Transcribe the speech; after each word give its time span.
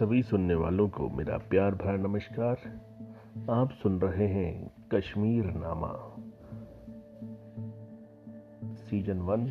सभी 0.00 0.22
सुनने 0.22 0.54
वालों 0.54 0.88
को 0.88 1.08
मेरा 1.08 1.38
प्यार 1.38 1.74
भरा 1.74 1.96
नमस्कार। 1.96 2.56
आप 3.50 3.70
सुन 3.70 4.00
रहे 4.00 4.26
हैं 4.26 4.70
कश्मीर 4.94 5.44
नामा। 5.44 6.16
सीज़न 8.74 9.18
वन 9.18 9.46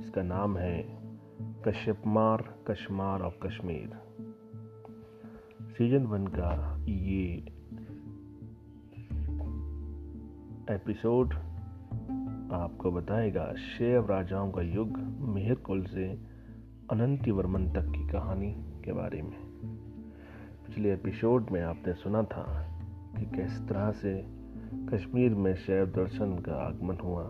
जिसका 0.00 0.22
नाम 0.22 0.56
है 0.56 0.98
कश्यपमार, 1.68 2.54
कश्मार 2.70 3.22
ऑफ़ 3.22 3.46
कश्मीर। 3.46 3.92
सीज़न 5.62 6.06
वन 6.06 6.26
का 6.26 6.76
ये 6.88 7.34
एपिसोड 10.74 11.34
आपको 12.52 12.92
बताएगा 12.92 13.52
शेव 13.52 14.06
राजाओं 14.06 14.50
का 14.50 14.62
युग, 14.62 14.98
मेहर 15.20 15.54
कुल 15.54 15.84
से 15.84 16.06
अनंति 16.90 17.30
वर्मन 17.30 17.70
तक 17.70 17.82
की 17.82 18.08
कहानी 18.08 18.52
के 18.84 18.92
बारे 18.92 19.22
में। 19.22 19.49
पिछले 20.70 20.92
एपिसोड 20.92 21.50
में 21.50 21.62
आपने 21.62 21.92
सुना 21.92 22.22
था 22.22 22.42
कि 23.16 23.24
किस 23.26 23.68
तरह 23.68 23.90
से 23.90 24.12
कश्मीर 24.88 25.34
में 25.34 25.54
शैव 25.54 25.86
दर्शन 25.86 26.32
का 26.38 26.54
आगमन 26.54 26.96
हुआ। 26.96 27.22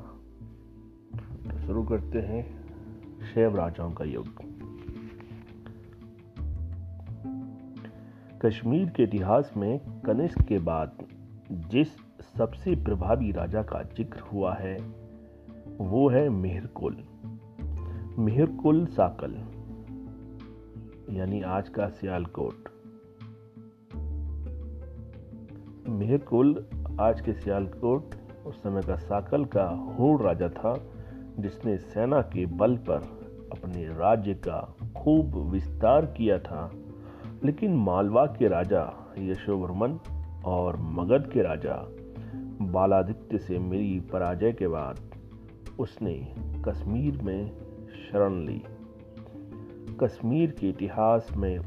तो 1.44 1.58
शुरू 1.66 1.82
करते 1.82 2.18
हैं 2.18 2.42
शैव 3.34 3.56
राजाओं 3.56 3.92
का 3.92 4.04
युग। 4.04 4.42
कश्मीर 8.44 8.90
के 8.90 9.02
इतिहास 9.02 9.52
में 9.56 9.78
कनिष्क 10.00 10.42
के 10.42 10.58
बाद 10.58 10.92
जिस 11.52 11.88
सबसे 12.38 12.74
प्रभावी 12.84 13.32
राजा 13.32 13.62
का 13.62 13.82
ज़िक्र 13.82 14.20
हुआ 14.20 14.54
है, 14.54 14.76
वो 15.80 16.08
है 16.08 16.28
मेहरकुल। 16.28 17.02
मेहरकुल 18.18 18.86
साकल, 18.86 19.34
यानी 21.16 21.42
आज 21.42 21.68
का 21.68 21.88
सियालकोट। 21.88 22.69
मेहरकुल 26.00 26.66
आज 27.00 27.20
के 27.20 27.32
सियालकोट 27.32 28.14
उस 28.46 28.62
समय 28.62 28.82
का 28.82 28.96
साकल 28.96 29.44
का 29.44 29.64
हूण 29.64 30.22
राजा 30.22 30.48
था, 30.48 30.84
जिसने 31.38 31.78
सेना 31.78 32.22
के 32.22 32.46
बल 32.46 32.76
पर 32.76 32.96
अपने 33.52 33.84
राज्य 33.84 34.34
का 34.34 34.76
खूब 34.96 35.50
विस्तार 35.50 36.06
किया 36.06 36.38
था। 36.38 36.72
लेकिन 37.44 37.74
मालवा 37.74 38.26
के 38.26 38.48
राजा 38.48 39.14
यशोवर्मन 39.18 39.98
और 40.44 40.76
मगध 40.76 41.30
के 41.30 41.42
राजा 41.42 41.88
बालादित्य 42.62 43.38
से 43.38 43.58
मिली 43.58 44.00
पराजय 44.00 44.52
के 44.52 44.68
बाद 44.68 45.00
उसने 45.78 46.34
कश्मीर 46.68 47.22
में 47.22 47.52
शरण 47.90 48.44
ली। 48.44 48.62
कश्मीर 50.02 50.50
के 50.50 50.68
इतिहास 50.68 51.28
में 51.36 51.58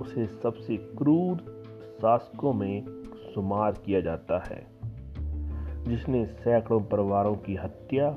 उसे 0.00 0.26
सबसे 0.26 0.76
क्रूर 0.76 1.62
शासकों 2.02 2.52
में 2.52 2.95
शुमार 3.36 3.72
किया 3.84 4.00
जाता 4.00 4.38
है, 4.48 4.66
जिसने 5.84 6.24
सैकड़ों 6.26 6.80
परिवारों 6.82 7.34
की 7.36 7.54
हत्या 7.54 8.10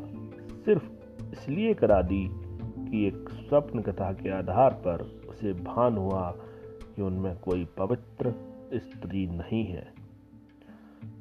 सिर्फ़ 0.66 0.90
इसलिए 1.34 1.74
करा 1.74 2.02
दी 2.02 2.28
कि 2.30 3.06
एक 3.08 3.30
स्वप्न 3.30 3.82
कथा 3.82 4.12
के 4.14 4.30
आधार 4.30 4.74
पर 4.86 5.02
उसे 5.30 5.54
भान 5.54 5.98
हुआ 5.98 6.30
कि 6.86 7.02
उनमें 7.02 7.36
कोई 7.40 7.66
पवित्र 7.78 8.34
स्त्री 8.76 9.26
नहीं 9.28 9.66
है। 9.66 9.88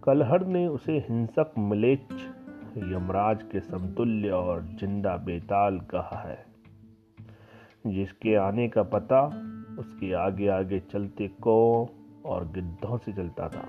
कलहड़ 0.05 0.43
ने 0.45 0.67
उसे 0.67 0.99
हिंसक 1.09 1.53
मलेच्छ, 1.59 2.13
यमराज 2.93 3.43
के 3.43 3.61
समतुल्य 3.61 4.31
और 4.31 4.63
ज़िंदा 4.81 5.17
बेताल 5.17 5.81
कहा 5.91 6.23
है, 6.29 6.39
जिसके 7.87 8.35
आने 8.37 8.69
का 8.69 8.83
पता 8.95 9.27
उसके 9.79 10.13
आगे 10.15 10.49
आगे 10.49 10.81
चलते 10.93 11.29
कौ 11.43 11.89
और 12.27 12.49
गिद्धों 12.53 12.99
से 12.99 13.13
चलता 13.13 13.49
था। 13.49 13.67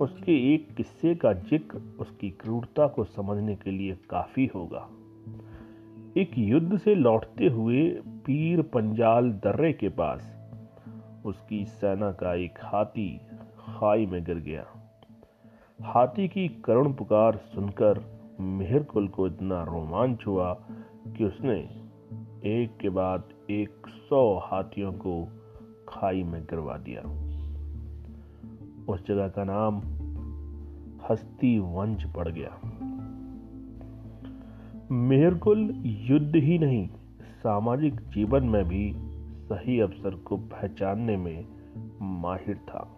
उसके 0.00 0.54
एक 0.54 0.74
किस्से 0.74 1.14
का 1.14 1.32
ज़िक्र 1.32 1.78
उसकी 2.00 2.30
क्रूरता 2.30 2.86
को 2.86 3.04
समझने 3.04 3.56
के 3.56 3.70
लिए 3.70 3.96
काफ़ी 4.10 4.46
होगा। 4.46 4.88
एक 6.16 6.30
युद्ध 6.38 6.78
से 6.78 6.94
लौटते 6.94 7.46
हुए 7.46 7.88
पीर 8.26 8.62
पंजाल 8.62 9.30
दर्रे 9.30 9.72
के 9.72 9.88
पास, 9.88 10.34
उसकी 11.26 11.64
सेना 11.64 12.12
का 12.12 12.34
एक 12.34 12.58
हाथी 12.62 13.20
खाई 13.58 14.06
में 14.06 14.24
गिर 14.24 14.38
गया। 14.38 14.66
हाथी 15.80 16.28
की 16.28 16.48
करुण 16.48 16.92
पुकार 16.92 17.36
सुनकर 17.36 18.04
मेहरकुल 18.40 19.08
को 19.08 19.26
इतना 19.26 19.62
रोमांच 19.64 20.26
हुआ 20.26 20.52
कि 21.16 21.24
उसने 21.24 21.58
एक 22.46 22.76
के 22.80 22.88
बाद 22.88 23.28
एक 23.50 23.86
सौ 23.86 24.38
हाथियों 24.38 24.92
को 24.92 25.24
खाई 25.88 26.22
में 26.22 26.42
गिरवा 26.42 26.76
दिया। 26.76 27.27
उस 28.88 29.06
जगह 29.06 29.28
का 29.28 29.44
नाम 29.44 29.78
हस्ती 31.10 31.58
वंश 31.58 32.04
पड़ 32.04 32.28
गया। 32.28 32.60
मेहरकुल 34.90 35.82
युद्ध 35.86 36.36
ही 36.36 36.58
नहीं, 36.58 36.88
सामाजिक 37.22 37.94
जीवन 37.94 38.44
में 38.44 38.64
भी 38.64 38.92
सही 39.46 39.80
अवसर 39.80 40.14
को 40.14 40.36
पहचानने 40.36 41.16
में 41.16 41.46
माहिर 42.02 42.56
था। 42.56 42.94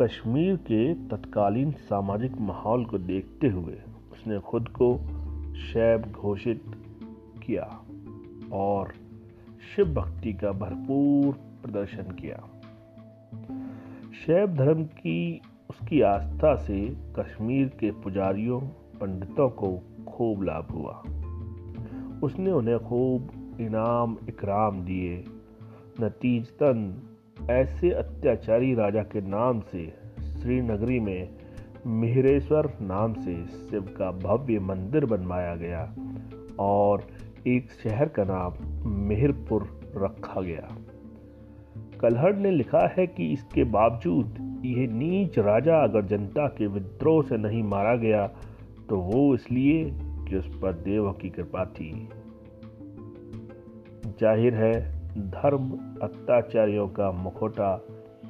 कश्मीर 0.00 0.56
के 0.56 0.94
तत्कालीन 0.94 1.70
सामाजिक 1.70 2.40
माहौल 2.40 2.84
को 2.84 2.98
देखते 2.98 3.48
हुए 3.48 3.78
उसने 4.12 4.38
खुद 4.38 4.68
को 4.68 4.98
शैब 5.54 6.12
घोषित 6.12 6.64
किया 7.46 7.80
और 8.52 8.92
शिव 9.76 9.94
भक्ति 9.94 10.32
का 10.32 10.52
भरपूर 10.52 11.34
प्रदर्शन 11.34 12.02
किया। 12.02 12.48
शैव 14.12 14.46
धर्म 14.46 14.84
की 14.84 15.40
उसकी 15.70 16.00
आस्था 16.00 16.54
से 16.54 16.96
कश्मीर 17.18 17.68
के 17.68 17.90
पुजारियों, 17.90 18.60
पंडितों 19.00 19.48
को 19.48 19.82
खूब 20.08 20.42
लाभ 20.42 20.66
हुआ। 20.72 21.02
उसने 22.22 22.50
उन्हें 22.50 22.78
खूब 22.78 23.30
इनाम, 23.60 24.16
इकराम 24.28 24.80
दिए। 24.80 25.24
नतीजतन 26.00 27.02
ऐसे 27.50 27.90
अत्याचारी 27.90 28.74
राजा 28.74 29.02
के 29.02 29.20
नाम 29.20 29.60
से, 29.60 29.94
श्रीनगरी 30.40 31.00
में 31.00 31.28
मिहरेश्वर 31.86 32.72
नाम 32.80 33.14
से 33.14 33.46
शिव 33.46 33.82
का 33.82 34.10
भव्य 34.10 34.58
मंदिर 34.58 35.06
बनवाया 35.06 35.54
गया 35.54 35.94
और 36.58 37.06
एक 37.46 37.70
शहर 37.70 38.08
का 38.08 38.24
नाम 38.24 38.52
मेहरपुर 38.88 39.80
रखा 39.96 40.40
गया। 40.40 40.76
कलहड़ 42.02 42.34
ने 42.36 42.50
लिखा 42.50 42.86
है 42.98 43.06
कि 43.06 43.32
इसके 43.32 43.64
बावजूद 43.64 44.38
यह 44.64 44.88
नीच 44.92 45.38
राजा 45.38 45.76
अगर 45.84 46.06
जनता 46.06 46.46
के 46.48 46.66
विद्रोह 46.66 47.22
से 47.22 47.36
नहीं 47.36 47.62
मारा 47.62 47.94
गया 47.96 48.26
तो 48.88 48.98
वो 49.00 49.34
इसलिए 49.34 49.84
कि 50.28 50.36
उस 50.36 50.46
पर 50.62 50.72
देव 50.72 51.10
की 51.12 51.30
कृपा 51.30 51.64
थी। 51.64 52.08
ज़ाहिर 54.20 54.54
है, 54.54 54.72
धर्म 55.30 55.70
अत्याचारियों 56.02 56.88
का 56.88 57.10
मुखोटा 57.12 57.70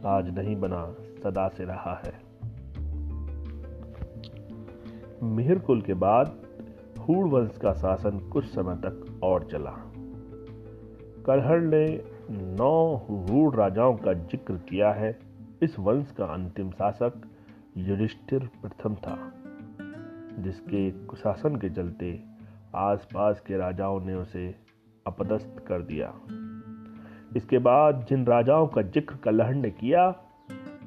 आज 0.06 0.39
नहीं 0.39 0.56
बना, 0.56 0.84
सदा 1.22 1.49
से 1.49 1.65
रहा 1.65 2.03
है। 2.06 2.15
मिहिर 5.22 5.59
कुल 5.59 5.81
के 5.81 5.94
बाद 5.94 6.37
हूड़ 6.99 7.27
वंश 7.28 7.59
का 7.59 7.72
शासन 7.72 8.19
कुछ 8.19 8.44
समय 8.44 8.75
तक 8.77 9.21
और 9.22 9.49
चला। 9.53 9.77
कलहड़ 11.27 11.60
ने 11.62 12.11
नौ 12.31 13.06
हूड़ 13.09 13.55
राजाओं 13.56 13.97
का 13.97 14.12
ज़िक्र 14.12 14.55
किया 14.69 14.93
है। 14.93 15.19
इस 15.62 15.78
वंश 15.78 16.10
का 16.10 16.25
अंतिम 16.25 16.71
शासक 16.71 17.21
युधिष्ठिर 17.78 18.49
प्रथम 18.62 18.94
था, 18.94 19.16
जिसके 20.38 20.91
कुशासन 21.06 21.56
के 21.56 21.71
चलते 21.71 22.19
आसपास 22.77 23.41
के 23.41 23.57
राजाओं 23.57 24.01
ने 24.01 24.15
उसे 24.15 24.54
अपदस्थ 25.07 25.59
कर 25.66 25.83
दिया। 25.83 26.13
इसके 27.36 27.59
बाद 27.59 28.04
जिन 28.09 28.27
राजाओं 28.27 28.66
का 28.66 28.83
ज़िक्र 28.83 29.16
कलहड़ 29.16 29.54
ने 29.54 29.71
किया, 29.71 30.15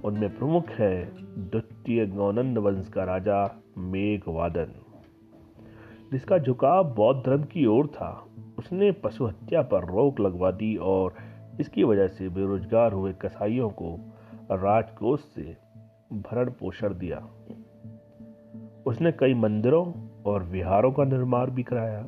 उनमें 0.05 0.37
प्रमुख 0.37 0.69
है 0.69 1.05
द्वितीय 1.49 2.05
गौनंद 2.05 2.57
वंश 2.57 2.87
का 2.87 3.03
राजा 3.03 3.43
मेघवादन, 3.77 4.73
जिसका 6.11 6.37
झुकाव 6.37 6.93
बौद्ध 6.93 7.21
धर्म 7.25 7.43
की 7.43 7.65
ओर 7.65 7.87
था। 7.87 8.11
उसने 8.57 8.91
पशु 8.91 9.25
हत्या 9.25 9.61
पर 9.61 9.85
रोक 9.85 10.19
लगवा 10.19 10.51
दी 10.51 10.75
और 10.75 11.13
इसकी 11.59 11.83
वजह 11.83 12.07
से 12.07 12.29
बेरोजगार 12.29 12.93
हुए 12.93 13.13
कसाईयों 13.13 13.69
को 13.69 14.13
राजकोष 14.51 15.19
से 15.19 15.57
भरण 16.11 16.49
पोषण 16.49 16.97
दिया। 16.97 17.27
उसने 18.85 19.11
कई 19.11 19.33
मंदिरों 19.33 19.93
और 20.25 20.43
विहारों 20.43 20.91
का 20.91 21.03
निर्माण 21.03 21.51
भी 21.51 21.63
कराया। 21.63 22.05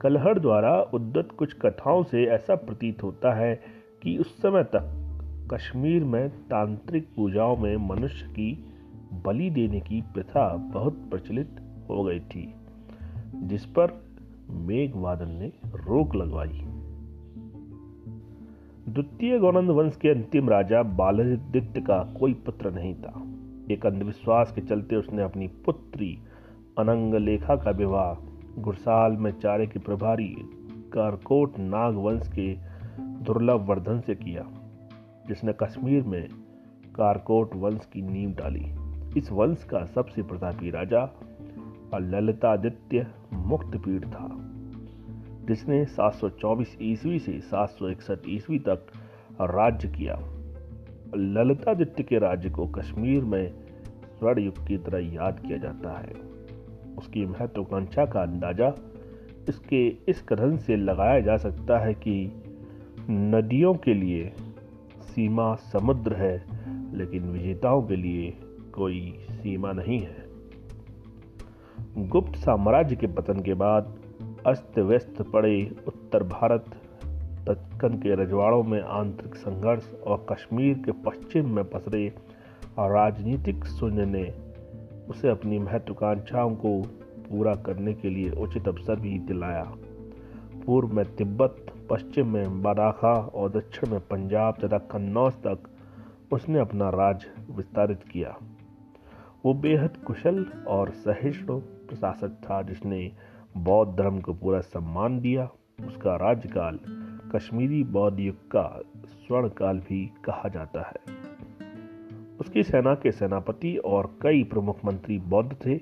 कलहड़ 0.00 0.38
द्वारा 0.38 0.82
उद्दत 0.82 1.28
कुछ 1.38 1.52
कथाओं 1.52 2.02
से 2.02 2.24
ऐसा 2.24 2.54
प्रतीत 2.54 3.02
होता 3.02 3.34
है 3.34 3.60
कि 4.02 4.18
उस 4.18 4.42
समय 4.42 4.64
तक 4.64 5.02
कश्मीर 5.52 6.04
में 6.04 6.28
तांत्रिक 6.28 7.08
पूजाओं 7.16 7.56
में 7.56 7.76
मनुष्य 7.76 8.26
की 8.26 8.64
बलि 9.12 9.50
देने 9.50 9.80
की 9.80 10.02
प्रथा 10.02 10.56
बहुत 10.56 11.06
प्रचलित 11.10 11.56
हो 11.90 12.04
गई 12.04 12.20
थी, 12.20 12.54
जिस 13.34 13.66
पर 13.66 14.05
मेघवादन 14.50 15.28
ने 15.28 15.46
रोक 15.66 16.14
लगवाई। 16.14 16.60
द्वितीय 18.88 19.38
गौनंद 19.38 19.70
वंश 19.70 19.96
के 19.96 20.08
अंतिम 20.08 20.48
राजा 20.48 20.82
बालादित्य 20.82 21.80
का 21.80 22.14
कोई 22.18 22.34
पुत्र 22.34 22.70
नहीं 22.70 22.94
था। 22.94 23.22
एक 23.70 23.86
अंधविश्वास 23.86 24.52
के 24.52 24.60
चलते 24.60 24.96
उसने 24.96 25.22
अपनी 25.22 25.46
पुत्री 25.46 26.18
अनंग 26.78 27.14
लेखा 27.14 27.56
का 27.56 27.70
विवाह 27.70 28.36
गुरसाल 28.62 29.12
में 29.12 29.32
चारे 29.32 29.66
के 29.66 29.78
प्रभारी 29.78 30.36
कारकोट 30.92 31.58
नाग 31.58 31.94
वंश 31.94 32.28
के 32.28 32.54
दुर्लभ 32.98 33.66
वर्धन 33.68 34.00
से 34.00 34.14
किया, 34.14 34.46
जिसने 35.28 35.52
कश्मीर 35.52 36.02
में 36.02 36.28
कारकोट 36.94 37.56
वंश 37.56 37.86
की 37.92 38.02
नींव 38.02 38.30
डाली। 38.30 38.66
इस 39.18 39.32
वंश 39.32 39.64
का 39.64 39.84
सबसे 39.84 40.22
प्रतापी 40.22 40.70
राजा 40.70 41.04
ललितादित्य 41.98 43.06
मुक्त 43.32 43.76
पीठ 43.76 44.04
था। 44.04 44.28
जिसने 45.44 45.84
724 45.84 46.78
ईस्वी 46.82 47.18
से 47.18 47.40
761 47.40 48.22
ईस्वी 48.28 48.58
तक 48.58 48.86
राज्य 49.40 49.88
किया। 49.88 50.14
ललितादित्य 51.16 52.02
के 52.02 52.18
राज्य 52.18 52.50
को 52.50 52.66
कश्मीर 52.66 53.24
में 53.24 53.54
स्वर्ण 54.18 54.40
युग 54.40 54.66
की 54.66 54.78
तरह 54.78 55.14
याद 55.14 55.40
किया 55.40 55.58
जाता 55.58 55.98
है। 55.98 56.12
उसकी 56.98 57.26
महत्वाकांक्षा 57.26 58.06
का 58.06 58.22
अंदाज़ा 58.22 58.74
इसके 59.48 59.88
इस 59.88 60.22
कथन 60.22 60.56
से 60.56 60.76
लगाया 60.76 61.20
जा 61.20 61.36
सकता 61.36 61.78
है 61.78 61.94
कि 61.94 62.42
नदियों 63.10 63.74
के 63.74 63.94
लिए 63.94 64.32
सीमा 65.00 65.54
समुद्र 65.54 66.14
है, 66.14 66.44
लेकिन 66.96 67.22
विजेताओं 67.22 67.82
के 67.82 67.96
लिए 67.96 68.38
कोई 68.74 69.18
सीमा 69.30 69.72
नहीं 69.72 70.00
है। 70.00 70.25
गुप्त 71.98 72.38
साम्राज्य 72.38 72.96
के 72.96 73.06
पतन 73.06 73.40
के 73.40 73.54
बाद 73.54 73.94
अस्त 74.46 74.78
व्यस्त 74.78 75.22
पड़े 75.22 75.76
उत्तर 75.86 76.22
भारत, 76.22 76.64
दक्कन 77.48 77.88
के 77.88 78.14
रजवाड़ों 78.14 78.62
में 78.62 78.82
आंतरिक 78.82 79.34
संघर्ष 79.34 79.94
और 80.06 80.26
कश्मीर 80.32 80.78
के 80.78 80.92
पश्चिम 80.92 81.54
में 81.54 81.64
पसरे 81.64 82.12
राजनीतिक 82.78 83.64
शून्य 83.64 84.06
ने 84.06 84.34
उसे 85.08 85.28
अपनी 85.28 85.58
महत्वाकांक्षाओं 85.58 86.54
को 86.54 86.82
पूरा 87.30 87.54
करने 87.54 87.94
के 87.94 88.10
लिए 88.10 88.30
उचित 88.30 88.68
अवसर 88.68 89.00
भी 89.00 89.18
दिलाया। 89.18 89.72
पूर्व 90.66 90.88
में 90.88 91.16
तिब्बत, 91.16 91.66
पश्चिम 91.90 92.32
में 92.32 92.62
बराखा 92.62 93.12
और 93.12 93.50
दक्षिण 93.50 93.90
में 93.90 94.00
पंजाब 94.00 94.54
तथा 94.64 94.78
कन्नौज 94.78 95.32
तक 95.32 95.58
उसने 96.32 96.58
अपना 96.58 96.88
राज 96.88 97.26
विस्तारित 97.50 98.02
किया। 98.12 98.36
वो 99.46 99.54
बेहद 99.54 99.96
कुशल 99.96 100.44
और 100.68 100.90
सहिष्णु 100.90 101.58
प्रशासक 101.58 102.28
था 102.28 102.62
जिसने 102.62 103.12
बौद्ध 103.56 103.98
धर्म 103.98 104.20
को 104.20 104.32
पूरा 104.34 104.60
सम्मान 104.60 105.20
दिया। 105.20 105.48
उसका 105.86 106.16
राज्यकाल 106.16 106.78
कश्मीरी 107.34 107.84
बौद्ध 107.84 108.20
युग 108.20 108.36
का 108.36 108.82
स्वर्ण 109.06 109.48
काल 109.48 109.78
भी 109.78 110.12
कहा 110.24 110.48
जाता 110.48 110.80
है। 110.80 111.14
उसकी 112.40 112.62
सेना 112.62 112.94
के 112.94 113.12
सेनापति 113.12 113.76
और 113.76 114.18
कई 114.22 114.42
प्रमुख 114.44 114.84
मंत्री 114.84 115.18
बौद्ध 115.18 115.56
थे। 115.66 115.80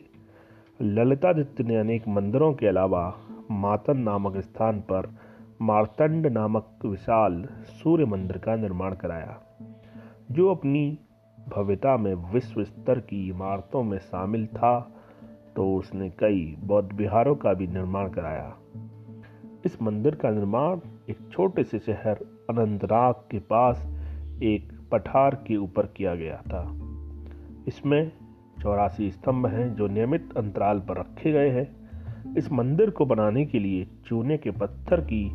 ललितादित्य 0.82 1.64
ने 1.64 1.76
अनेक 1.76 2.08
मंदिरों 2.08 2.54
के 2.54 2.66
अलावा 2.66 3.18
मातन 3.50 3.98
नामक 3.98 4.36
स्थान 4.36 4.80
पर 4.80 5.14
मार्तंड 5.62 6.26
नामक 6.26 6.78
विशाल 6.84 7.48
सूर्य 7.64 8.04
मंदिर 8.04 8.38
का 8.38 8.56
निर्माण 8.56 8.94
कराया, 8.94 9.40
जो 10.30 10.54
अपनी 10.54 10.98
भव्यता 11.48 11.96
में 11.96 12.14
विश्व 12.14 12.64
स्तर 12.64 13.00
की 13.00 13.28
इमारतों 13.28 13.82
में 13.82 13.98
शामिल 13.98 14.46
था 14.46 14.90
तो 15.56 15.74
उसने 15.76 16.10
कई 16.10 16.56
बौद्ध 16.60 16.92
विहारों 16.92 17.34
का 17.34 17.54
भी 17.54 17.66
निर्माण 17.66 18.08
कराया। 18.08 18.56
इस 19.66 19.82
मंदिर 19.82 20.14
का 20.14 20.30
निर्माण 20.30 20.80
एक 21.10 21.18
छोटे 21.32 21.64
से 21.64 21.78
शहर 21.78 22.16
अनंतनाग 22.50 23.14
के 23.14 23.38
पास 23.38 23.86
एक 24.42 24.72
पठार 24.92 25.34
के 25.34 25.56
ऊपर 25.56 25.86
किया 25.86 26.14
गया 26.14 26.36
था। 26.36 26.62
इसमें 27.68 28.12
चौरासी 28.62 29.10
स्तंभ 29.10 29.46
हैं 29.46 29.74
जो 29.74 29.86
नियमित 29.86 30.36
अंतराल 30.36 30.80
पर 30.80 30.98
रखे 31.00 31.32
गए 31.32 31.50
हैं। 31.50 31.84
इस 32.36 32.52
मंदिर 32.52 32.90
को 32.90 33.06
बनाने 33.06 33.44
के 33.46 33.58
लिए 33.58 33.86
चूने 34.06 34.38
के 34.38 34.50
पत्थर 34.50 35.00
की 35.00 35.30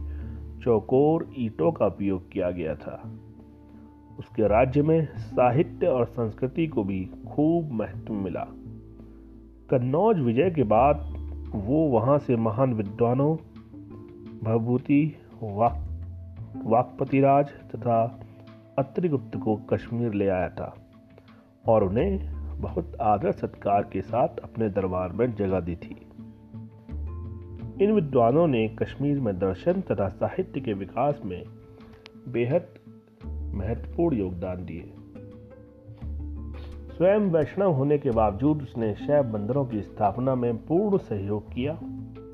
चौकोर 0.63 1.29
ईटों 1.37 1.71
का 1.71 1.85
उपयोग 1.85 2.31
किया 2.31 2.51
गया 2.51 2.75
था। 2.75 3.01
उसके 4.19 4.47
राज्य 4.47 4.81
में 4.81 5.07
साहित्य 5.17 5.87
और 5.87 6.05
संस्कृति 6.05 6.67
को 6.67 6.83
भी 6.83 7.05
खूब 7.05 7.71
महत्व 7.71 8.13
मिला। 8.13 8.47
कन्नौज 9.69 10.19
विजय 10.19 10.49
के 10.49 10.63
बाद 10.63 11.15
वो 11.55 11.87
वहाँ 11.87 12.17
से 12.19 12.35
महान 12.35 12.73
विद्वानों 12.73 13.35
भभूति 14.43 15.15
वाक, 15.43 15.85
वाकपतिराज 16.65 17.47
तथा 17.47 18.19
अत्रिगुप्त 18.79 19.37
को 19.37 19.55
कश्मीर 19.55 20.13
ले 20.13 20.27
आया 20.27 20.49
था 20.49 20.75
और 21.67 21.83
उन्हें 21.83 22.39
बहुत 22.61 22.97
आदर 23.01 23.31
सत्कार 23.31 23.89
के 23.93 24.01
साथ 24.01 24.27
अपने 24.43 24.69
दरबार 24.69 25.11
में 25.11 25.35
जगह 25.35 25.59
दी 25.59 25.75
थी। 25.75 25.95
इन 27.81 27.91
विद्वानों 27.91 28.47
ने 28.47 28.67
कश्मीर 28.67 29.19
में 29.19 29.39
दर्शन 29.39 29.81
तथा 29.81 30.09
साहित्य 30.09 30.59
के 30.59 30.73
विकास 30.73 31.21
में 31.25 31.43
बेहद 32.27 32.67
महत्वपूर्ण 33.53 34.15
योगदान 34.15 34.65
दिए। 34.65 34.93
स्वयं 36.97 37.19
वैष्णव 37.19 37.71
होने 37.71 37.97
के 37.97 38.11
बावजूद 38.11 38.61
उसने 38.61 38.93
शैव 38.93 39.23
बंदरों 39.23 39.65
की 39.65 39.81
स्थापना 39.81 40.35
में 40.35 40.57
पूर्ण 40.57 40.97
सहयोग 40.97 41.53
किया। 41.53 41.79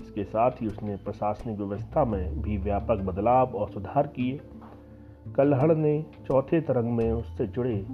इसके 0.01 0.23
साथ 0.23 0.51
ही 0.51 0.67
उसने 0.67 0.95
प्रशासनिक 0.95 1.57
व्यवस्था 1.57 2.05
में 2.05 2.41
भी 2.41 2.57
व्यापक 2.57 2.95
बदलाव 2.95 3.47
और 3.47 3.69
सुधार 3.69 4.07
किए। 4.07 4.39
कलहड़ 5.35 5.75
ने 5.75 6.05
चौथे 6.27 6.61
तरंग 6.61 6.91
में 6.91 7.11
उससे 7.11 7.47
जुड़े 7.47 7.85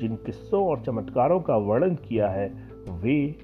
जिन 0.00 0.16
किस्सों 0.16 0.66
और 0.66 0.80
चमत्कारों 0.80 1.40
का 1.40 1.56
वर्णन 1.56 1.94
किया 1.94 2.28
है, 2.28 2.48
वे 2.90 3.36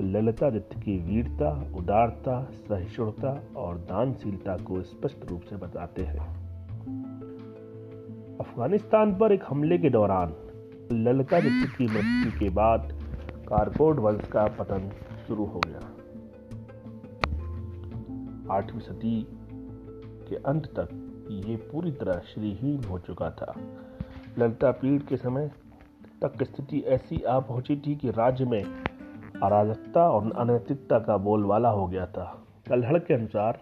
ललितादित्य 0.00 0.80
की 0.80 0.98
वीरता, 0.98 1.72
उदारता, 1.76 2.42
सहिष्णुता 2.42 3.42
और 3.56 3.78
दानशीलता 3.78 4.56
को 4.56 4.82
स्पष्ट 4.82 5.30
रूप 5.30 5.40
से 5.40 5.56
बताते 5.56 6.02
हैं। 6.02 6.40
अफ़गानिस्तान 8.40 9.14
पर 9.14 9.32
एक 9.32 9.44
हमले 9.48 9.78
के 9.78 9.90
दौरान 9.90 10.34
ललितादित्य 10.92 11.66
की 11.78 11.84
मृत्यु 11.84 12.40
के 12.40 12.50
बाद 12.50 12.92
कारकोट 13.48 13.96
वंश 13.96 14.28
का 14.28 14.46
पतन 14.46 14.90
शुरू 15.26 15.44
हो 15.44 15.60
गया। 15.66 15.80
आठवीं 18.56 18.80
सदी 18.80 19.26
के 20.28 20.36
अंत 20.36 20.66
तक 20.66 20.88
ये 21.30 21.56
पूरी 21.56 21.92
तरह 21.92 22.18
श्रीहीन 22.18 22.84
हो 22.84 22.98
चुका 22.98 23.30
था। 23.30 23.54
ललिता 24.38 24.70
पीढ़ 24.70 25.02
के 25.02 25.16
समय 25.16 25.50
तक 26.22 26.42
स्थिति 26.42 26.80
ऐसी 26.80 27.22
आ 27.22 27.38
पहुँची 27.40 27.76
थी 27.76 27.96
कि 27.96 28.10
राज्य 28.10 28.44
में 28.44 28.64
अराजकता 29.42 30.08
और 30.08 30.32
अनैतिकता 30.32 30.98
का 30.98 31.16
बोलबाला 31.16 31.68
हो 31.68 31.86
गया 31.86 32.06
था। 32.06 32.46
कलहड़ 32.68 32.98
के 32.98 33.14
अनुसार 33.14 33.60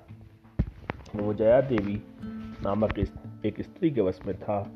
वो 1.17 1.35
जया 1.35 1.61
देवी 1.61 2.03
नामक 2.63 2.99
एक 3.47 3.61
स्त्री 3.61 3.91
के 3.91 4.01
वश 4.01 4.21
में 4.27 4.39
था, 4.39 4.73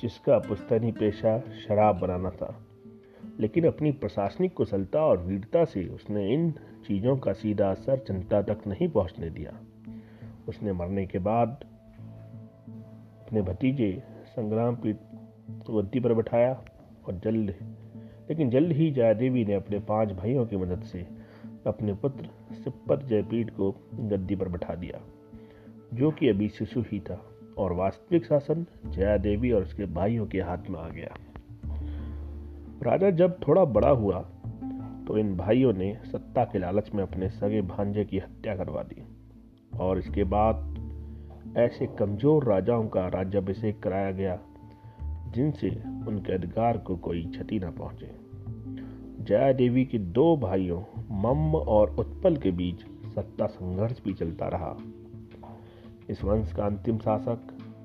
जिसका 0.00 0.38
पुस्तैनी 0.38 0.92
पेशा 0.92 1.38
शराब 1.38 1.98
बनाना 1.98 2.30
था। 2.30 2.64
लेकिन 3.40 3.64
अपनी 3.64 3.92
प्रशासनिक 3.92 4.54
कुशलता 4.54 5.04
और 5.04 5.18
वीरता 5.18 5.64
से 5.64 5.86
उसने 5.86 6.34
इन 6.34 6.50
चीज़ों 6.86 7.16
का 7.16 7.32
सीधा 7.32 7.70
असर 7.70 8.04
जनता 8.08 8.42
तक 8.42 8.66
नहीं 8.66 8.88
पहुँचने 8.88 9.30
दिया। 9.30 9.60
उसने 10.48 10.72
मरने 10.72 11.06
के 11.06 11.18
बाद 11.18 11.64
अपने 13.26 13.42
भतीजे 13.42 14.02
संग्राम 14.26 14.76
पीठ 14.76 14.96
गद्दी 15.70 16.00
पर 16.00 16.14
बैठाया 16.14 16.64
और 17.06 17.20
जल्द, 17.24 17.50
लेकिन 18.30 18.50
जल्द 18.50 18.72
ही 18.72 18.90
जयादेवी 18.90 19.44
ने 19.44 19.54
अपने 19.54 19.78
पाँच 19.78 20.12
भाइयों 20.12 20.46
की 20.46 20.56
मदद 20.56 20.82
से 20.82 21.06
अपने 21.66 21.94
पुत्र 21.94 22.28
सिप्पत 22.54 23.04
जयपीठ 23.04 23.50
को 23.50 23.74
गद्दी 23.94 24.36
पर 24.36 24.48
बैठा 24.48 24.74
दिया। 24.74 25.00
जो 25.94 26.10
कि 26.10 26.28
अभी 26.28 26.48
शिशु 26.48 26.80
ही 26.82 27.00
था 27.00 27.20
और 27.58 27.72
वास्तविक 27.72 28.24
शासन 28.24 28.66
जया 28.86 29.16
देवी 29.16 29.50
और 29.52 29.62
उसके 29.62 29.84
भाइयों 29.84 30.26
के 30.26 30.40
हाथ 30.40 30.70
में 30.70 30.78
आ 30.80 30.88
गया। 30.88 31.14
राजा 32.82 33.10
जब 33.10 33.38
थोड़ा 33.48 33.64
बड़ा 33.64 33.90
हुआ 33.90 34.20
तो 35.06 35.16
इन 35.18 35.36
भाइयों 35.36 35.72
ने 35.72 35.92
सत्ता 36.04 36.44
के 36.44 36.58
लालच 36.58 36.90
में 36.94 37.02
अपने 37.02 37.28
सगे 37.28 37.62
भांजे 37.62 38.04
की 38.04 38.18
हत्या 38.18 38.56
करवा 38.56 38.82
दी 38.82 39.02
और 39.78 39.98
इसके 39.98 40.24
बाद 40.24 41.54
ऐसे 41.56 41.86
कमज़ोर 41.98 42.44
राजाओं 42.44 42.86
का 42.88 43.06
राज्याभिषेक 43.08 43.80
कराया 43.82 44.10
गया, 44.10 44.38
जिनसे 45.34 45.68
उनके 46.08 46.32
अधिकार 46.32 46.78
को 46.78 46.96
कोई 46.96 47.22
क्षति 47.24 47.58
न 47.58 47.70
पहुँचे। 47.70 48.10
जया 49.24 49.52
देवी 49.52 49.84
के 49.84 49.98
दो 49.98 50.36
भाइयों 50.36 50.80
मम्म 51.22 51.56
और 51.56 51.96
उत्पल 51.96 52.36
के 52.36 52.50
बीच 52.50 52.84
सत्ता 53.14 53.46
संघर्ष 53.46 54.02
भी 54.04 54.14
चलता 54.14 54.48
रहा। 54.48 54.76
इस 56.10 56.24
वंश 56.24 56.52
का 56.52 56.66
अंतिम 56.66 56.98
शासक 56.98 57.38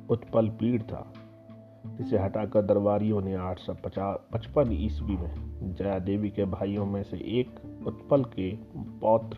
उत्पल 0.10 0.50
पीड़ 0.50 0.82
था, 0.82 1.14
जिसे 1.88 2.18
हटाकर 2.18 2.62
दरबारियों 2.62 3.22
ने 3.22 3.36
आठ 3.36 3.60
सौ 3.60 3.74
पचपन 3.74 4.72
ईस्वी 4.72 5.18
में 5.18 5.74
जया 5.74 6.00
देवी 6.00 6.30
के 6.30 6.46
भाइयों 6.46 6.86
में 6.86 7.04
से 7.04 7.18
एक 7.40 7.60
उत्पल 7.88 8.24
के 8.24 8.52
पौत्र 9.00 9.38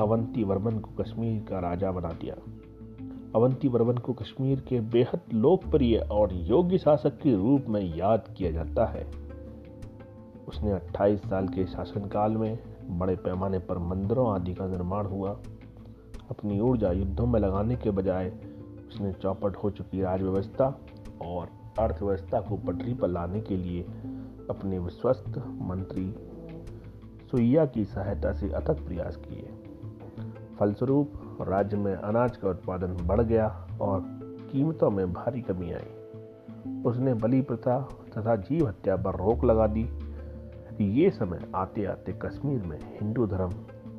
अवंती 0.00 0.44
वर्मन 0.44 0.78
को 0.78 1.02
कश्मीर 1.02 1.42
का 1.42 1.58
राजा 1.58 1.90
बना 1.92 2.08
दिया। 2.08 2.34
अवंती 3.36 3.68
वर्मन 3.68 3.98
को 3.98 4.12
कश्मीर 4.12 4.60
के 4.60 4.80
बेहद 4.80 5.20
लोकप्रिय 5.34 5.98
और 5.98 6.32
योग्य 6.32 6.78
शासक 6.78 7.18
के 7.18 7.36
रूप 7.36 7.64
में 7.68 7.82
याद 7.96 8.34
किया 8.36 8.50
जाता 8.50 8.86
है। 8.86 9.06
उसने 10.48 10.72
28 10.72 11.20
साल 11.20 11.48
के 11.48 11.66
शासनकाल 11.66 12.36
में 12.36 12.58
बड़े 12.90 13.16
पैमाने 13.16 13.58
पर 13.58 13.78
मंदिरों 13.78 14.34
आदि 14.34 14.54
का 14.54 14.66
निर्माण 14.66 15.06
हुआ। 15.06 15.36
अपनी 16.30 16.60
ऊर्जा 16.60 16.90
युद्धों 16.90 17.26
में 17.26 17.40
लगाने 17.40 17.76
के 17.76 17.90
बजाय 17.90 18.32
उसने 18.88 19.12
चौपट 19.12 19.56
हो 19.56 19.70
चुकी 19.70 20.02
राज 20.02 20.22
व्यवस्था 20.22 20.80
और 21.26 21.48
अर्थव्यवस्था 21.78 22.40
को 22.40 22.56
पटरी 22.56 22.94
पर 22.94 23.08
लाने 23.08 23.40
के 23.40 23.56
लिए 23.56 23.82
अपने 24.50 24.78
विश्वस्त 24.78 25.38
मंत्री 25.38 26.14
सुइया 27.30 27.66
की 27.66 27.84
सहायता 27.84 28.32
से 28.32 28.52
अथक 28.52 28.86
प्रयास 28.86 29.16
किए। 29.16 29.48
फलस्वरूप, 30.58 31.12
राज्य 31.40 31.76
में 31.76 31.94
अनाज 31.94 32.36
का 32.36 32.50
उत्पादन 32.50 33.06
बढ़ 33.06 33.20
गया 33.20 33.66
और 33.80 34.04
कीमतों 34.52 34.90
में 34.90 35.12
भारी 35.12 35.42
कमी 35.42 35.72
आई। 35.72 36.82
उसने 36.82 37.14
बलि 37.14 37.40
प्रथा 37.40 37.88
तथा 38.18 38.36
जीव 38.36 38.68
हत्या 38.68 38.96
पर 38.96 39.14
रोक 39.14 39.44
लगा 39.44 39.66
दी। 39.66 39.88
ये 40.80 41.10
समय 41.10 41.40
आते 41.54 41.84
आते 41.84 42.12
कश्मीर 42.12 42.62
में 42.62 42.78
हिंदू 43.00 43.26
धर्म 43.26 43.50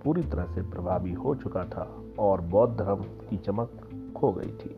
पूरी 0.04 0.22
तरह 0.22 0.44
से 0.44 0.62
प्रभावी 0.62 1.14
हो 1.14 1.36
चुका 1.36 1.64
था। 1.64 2.04
और 2.20 2.42
बौद्ध 2.42 2.78
धर्म 2.78 3.04
की 3.04 3.38
चमक 3.38 3.70
खो 4.16 4.32
गई 4.32 4.52
थी। 4.52 4.78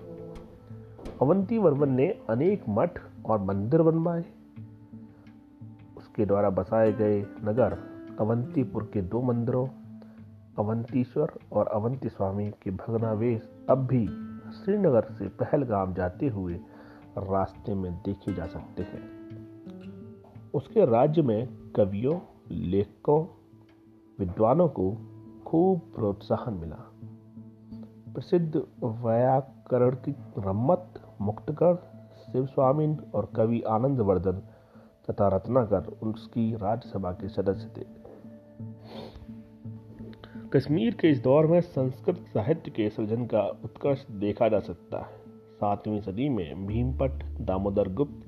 अवंती 1.22 1.58
वर्मन 1.58 1.90
ने 1.90 2.08
अनेक 2.30 2.64
मठ 2.70 3.02
और 3.26 3.42
मंदिर 3.42 3.82
बनवाए। 3.82 4.26
उसके 5.98 6.26
द्वारा 6.26 6.50
बसाए 6.50 6.94
गए 6.94 7.22
नगर 7.22 7.78
अवंतीपुर 8.20 8.90
के 8.94 9.02
दो 9.02 9.22
मंदिरों, 9.22 9.68
अवंतीश्वर 10.60 11.32
और 11.52 11.68
अवंती 11.68 12.10
स्वामी 12.10 12.50
के 12.50 12.72
भगनावेश 12.72 13.50
अब 13.70 13.78
भी 13.78 14.08
श्रीनगर 14.52 15.02
से 15.02 15.28
पहलगाम 15.28 15.94
जाते 15.94 16.28
हुए 16.28 16.54
रास्ते 17.18 17.74
में 17.74 17.94
देखे 17.94 18.34
जा 18.34 18.46
सकते 18.46 18.84
हैं। 18.84 19.20
उसके 20.54 20.86
राज्य 20.86 21.22
में 21.22 21.48
कवियों, 21.76 22.20
लेखकों, 22.52 23.26
विद्वानों 24.20 24.68
को 24.68 24.98
खूब 25.46 25.80
प्रोत्साहन 25.96 26.54
मिला। 26.54 26.89
प्रसिद्ध 28.14 28.56
व्याकरण 28.84 29.96
की 29.96 30.12
रम्मत 30.38 30.94
मुक्तकर 31.22 31.76
शिव 32.26 32.46
स्वामीन 32.46 32.98
और 33.16 33.32
कवि 33.36 33.62
आनंद 33.62 34.00
वर्धन 34.00 34.42
तथा 35.10 35.28
रत्नाकर 35.28 35.86
उसकी 35.86 36.56
राज्यसभा 36.56 37.12
के 37.12 37.30
सदस्य 37.30 37.70
थे। 37.78 38.00
कश्मीर 40.54 40.94
के 40.94 41.08
इस 41.08 41.24
दौर 41.24 41.48
में 41.48 41.62
संस्कृत 41.62 42.18
साहित्य 42.18 42.72
के 42.72 42.90
सृजन 42.90 43.26
का 43.26 43.42
उत्कर्ष 43.42 44.08
देखा 44.08 44.48
जा 44.48 44.60
सकता 44.60 44.98
है। 44.98 45.20
सातवीं 45.60 46.02
सदी 46.02 46.30
में 46.30 46.68
भीमपट, 46.68 47.24
दामोदर 47.42 47.94
गुप्त, 47.94 48.26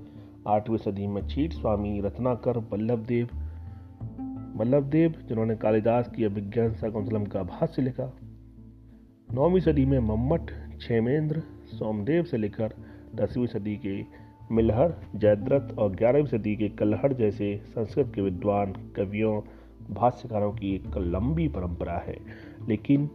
आठवीं 0.48 0.78
सदी 0.78 1.08
में 1.08 1.28
चीट 1.28 1.54
स्वामी, 1.54 2.02
रत्नाकर, 2.02 2.58
वल्लभ 2.58 3.00
देव 3.00 3.30
वल्लभ 4.56 4.84
देव, 4.84 5.12
जिन्होंने 5.28 5.56
कालिदास 5.56 6.12
की 6.12 6.24
अभिज्ञान 6.24 6.74
शकुंतलम 6.74 7.26
का 7.26 7.44
भाष्य 7.44 7.82
लिखा 7.82 8.04
नौवीं 9.34 9.60
सदी 9.60 9.86
में 9.86 10.00
मम्मट, 10.00 10.52
क्षेमेंद्र, 10.78 11.40
सोमदेव 11.66 12.24
से 12.24 12.38
लेकर 12.38 12.74
दसवीं 13.16 13.48
सदी 13.48 13.76
के 13.86 14.06
मिलहर 14.56 14.94
जयद्रथ 15.16 15.78
और 15.78 15.92
ग्यारहवीं 15.92 16.26
सदी 16.26 16.56
के 16.56 16.70
कलहड़ 16.70 17.14
जैसे 17.14 17.62
संस्कृत 17.66 18.12
के 18.16 18.22
विद्वान, 18.22 18.74
कवियों, 18.96 19.42
भाष्यकारों 19.94 20.52
की 20.52 20.76
एक 20.76 20.98
लंबी 20.98 21.48
परंपरा 21.48 21.98
है। 21.98 22.18
लेकिन 22.68 23.10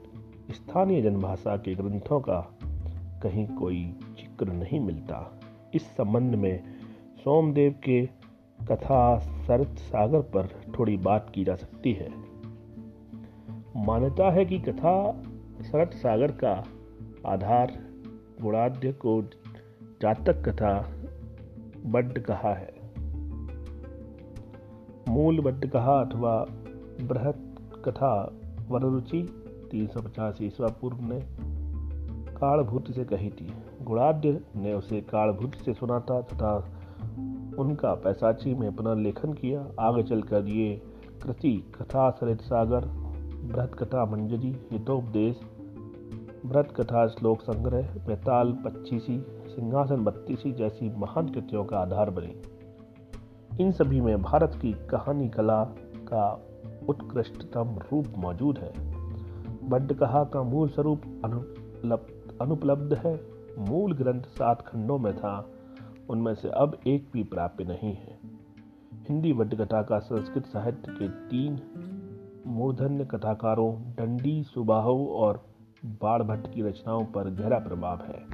स्थानीय 0.51 1.03
जनभाषा 1.03 1.57
के 1.57 1.75
ग्रंथों 1.75 2.21
का 2.21 2.59
कहीं 3.23 3.47
कोई 3.47 3.85
ज़िक्र 4.01 4.53
नहीं 4.53 4.81
मिलता। 4.81 5.41
इस 5.75 5.83
संबंध 5.83 6.35
में 6.35 6.61
सोमदेव 7.25 7.75
के 7.85 8.07
कथा 8.69 9.19
सरत 9.19 9.79
सागर 9.79 10.21
पर 10.21 10.47
थोड़ी 10.79 10.97
बात 10.97 11.31
की 11.35 11.45
जा 11.45 11.55
सकती 11.55 11.93
है। 11.93 12.09
मान्यता 13.77 14.31
है 14.31 14.45
कि 14.45 14.59
कथा 14.59 15.23
सरत 15.63 15.91
सागर 15.95 16.33
का 16.33 16.65
आधार 17.27 17.73
गुणाद्य 18.43 18.93
को 18.93 19.23
जातक 20.03 20.49
कथा 20.49 20.93
बड्ड 21.87 22.19
कहा 22.19 22.55
है। 22.55 22.75
मूल 25.09 25.41
बड्ड 25.41 25.71
कहा 25.71 26.01
अथवा 26.01 26.47
बृहत 27.03 27.39
कथा 27.85 28.33
वररुचि 28.69 29.23
तीन 29.71 29.87
सौ 29.87 30.01
पचास 30.01 30.39
ईस्वा 30.43 30.69
पूर्व 30.69 30.97
ने 31.01 31.21
कालभूति 32.35 32.93
से 32.93 33.05
कही 33.05 33.31
थी। 33.31 33.53
गुणाद्य 33.83 34.41
ने 34.57 34.75
उसे 34.75 35.01
कालभूति 35.01 35.59
से 35.65 35.75
सुना 35.75 36.01
था 36.01 36.21
तथा 36.23 36.57
उनका 37.59 37.95
पैसाची 37.95 38.55
में 38.55 38.77
पुनर्लेखन 38.77 39.33
किया। 39.33 39.67
आगे 39.81 40.03
चलकर 40.03 40.45
ये 40.45 40.83
कृति 41.23 41.73
कथा 41.75 42.11
सरित 42.11 42.41
सागर 42.41 43.06
बृहत 43.47 43.75
कथा 43.75 44.05
मंजरी, 44.05 44.57
हितोपदेश। 44.71 45.41
व्रत 46.47 46.75
कथा 46.81 47.07
श्लोक 47.07 47.41
संग्रह, 47.41 47.83
बेताल, 47.83 48.53
पच्चीसी, 48.53 49.27
सिंहासन 49.29 50.05
बत्तीसी 50.05 50.53
जैसी 50.53 50.97
महान 50.97 51.29
कृतियों 51.29 51.65
का 51.65 51.79
आधार 51.79 52.11
बनी। 52.11 52.43
इन 53.61 53.73
सभी 53.73 54.01
में 54.01 54.23
भारत 54.23 54.59
की 54.63 54.73
कहानी 54.73 55.29
कला 55.29 55.65
का 56.13 56.41
उत्कृष्टतम 56.89 57.79
रूप 57.93 58.07
मौजूद 58.19 58.59
है। 58.59 58.73
बड्ड 59.69 59.93
कहा 59.93 60.25
का 60.25 60.43
मूल 60.43 60.69
स्वरूप 60.69 61.03
अनुपलब्ध 62.41 62.95
है। 62.95 63.21
मूल 63.59 63.95
ग्रंथ 63.95 64.23
सात 64.23 64.63
खंडों 64.63 64.99
में 64.99 65.17
था। 65.17 65.49
उनमें 66.11 66.35
से 66.35 66.49
अब 66.49 66.79
एक 66.87 67.09
भी 67.13 67.23
प्राप्य 67.23 67.65
नहीं 67.65 67.95
है। 67.95 68.19
हिंदी 68.95 69.33
कथा 69.33 69.83
का 69.83 69.99
संस्कृत 69.99 70.47
साहित्य 70.47 70.93
के 70.93 71.09
तीन 71.09 71.61
मूर्धन्य 72.47 73.05
कथाकारों, 73.05 73.83
डंडी, 73.93 74.43
सुबाहु 74.43 75.07
और 75.07 75.47
बाढ़ 75.85 76.23
भट्ट 76.23 76.55
की 76.55 76.63
रचनाओं 76.63 77.05
पर 77.05 77.31
गहरा 77.31 77.59
प्रभाव 77.59 78.03
है। 78.03 78.27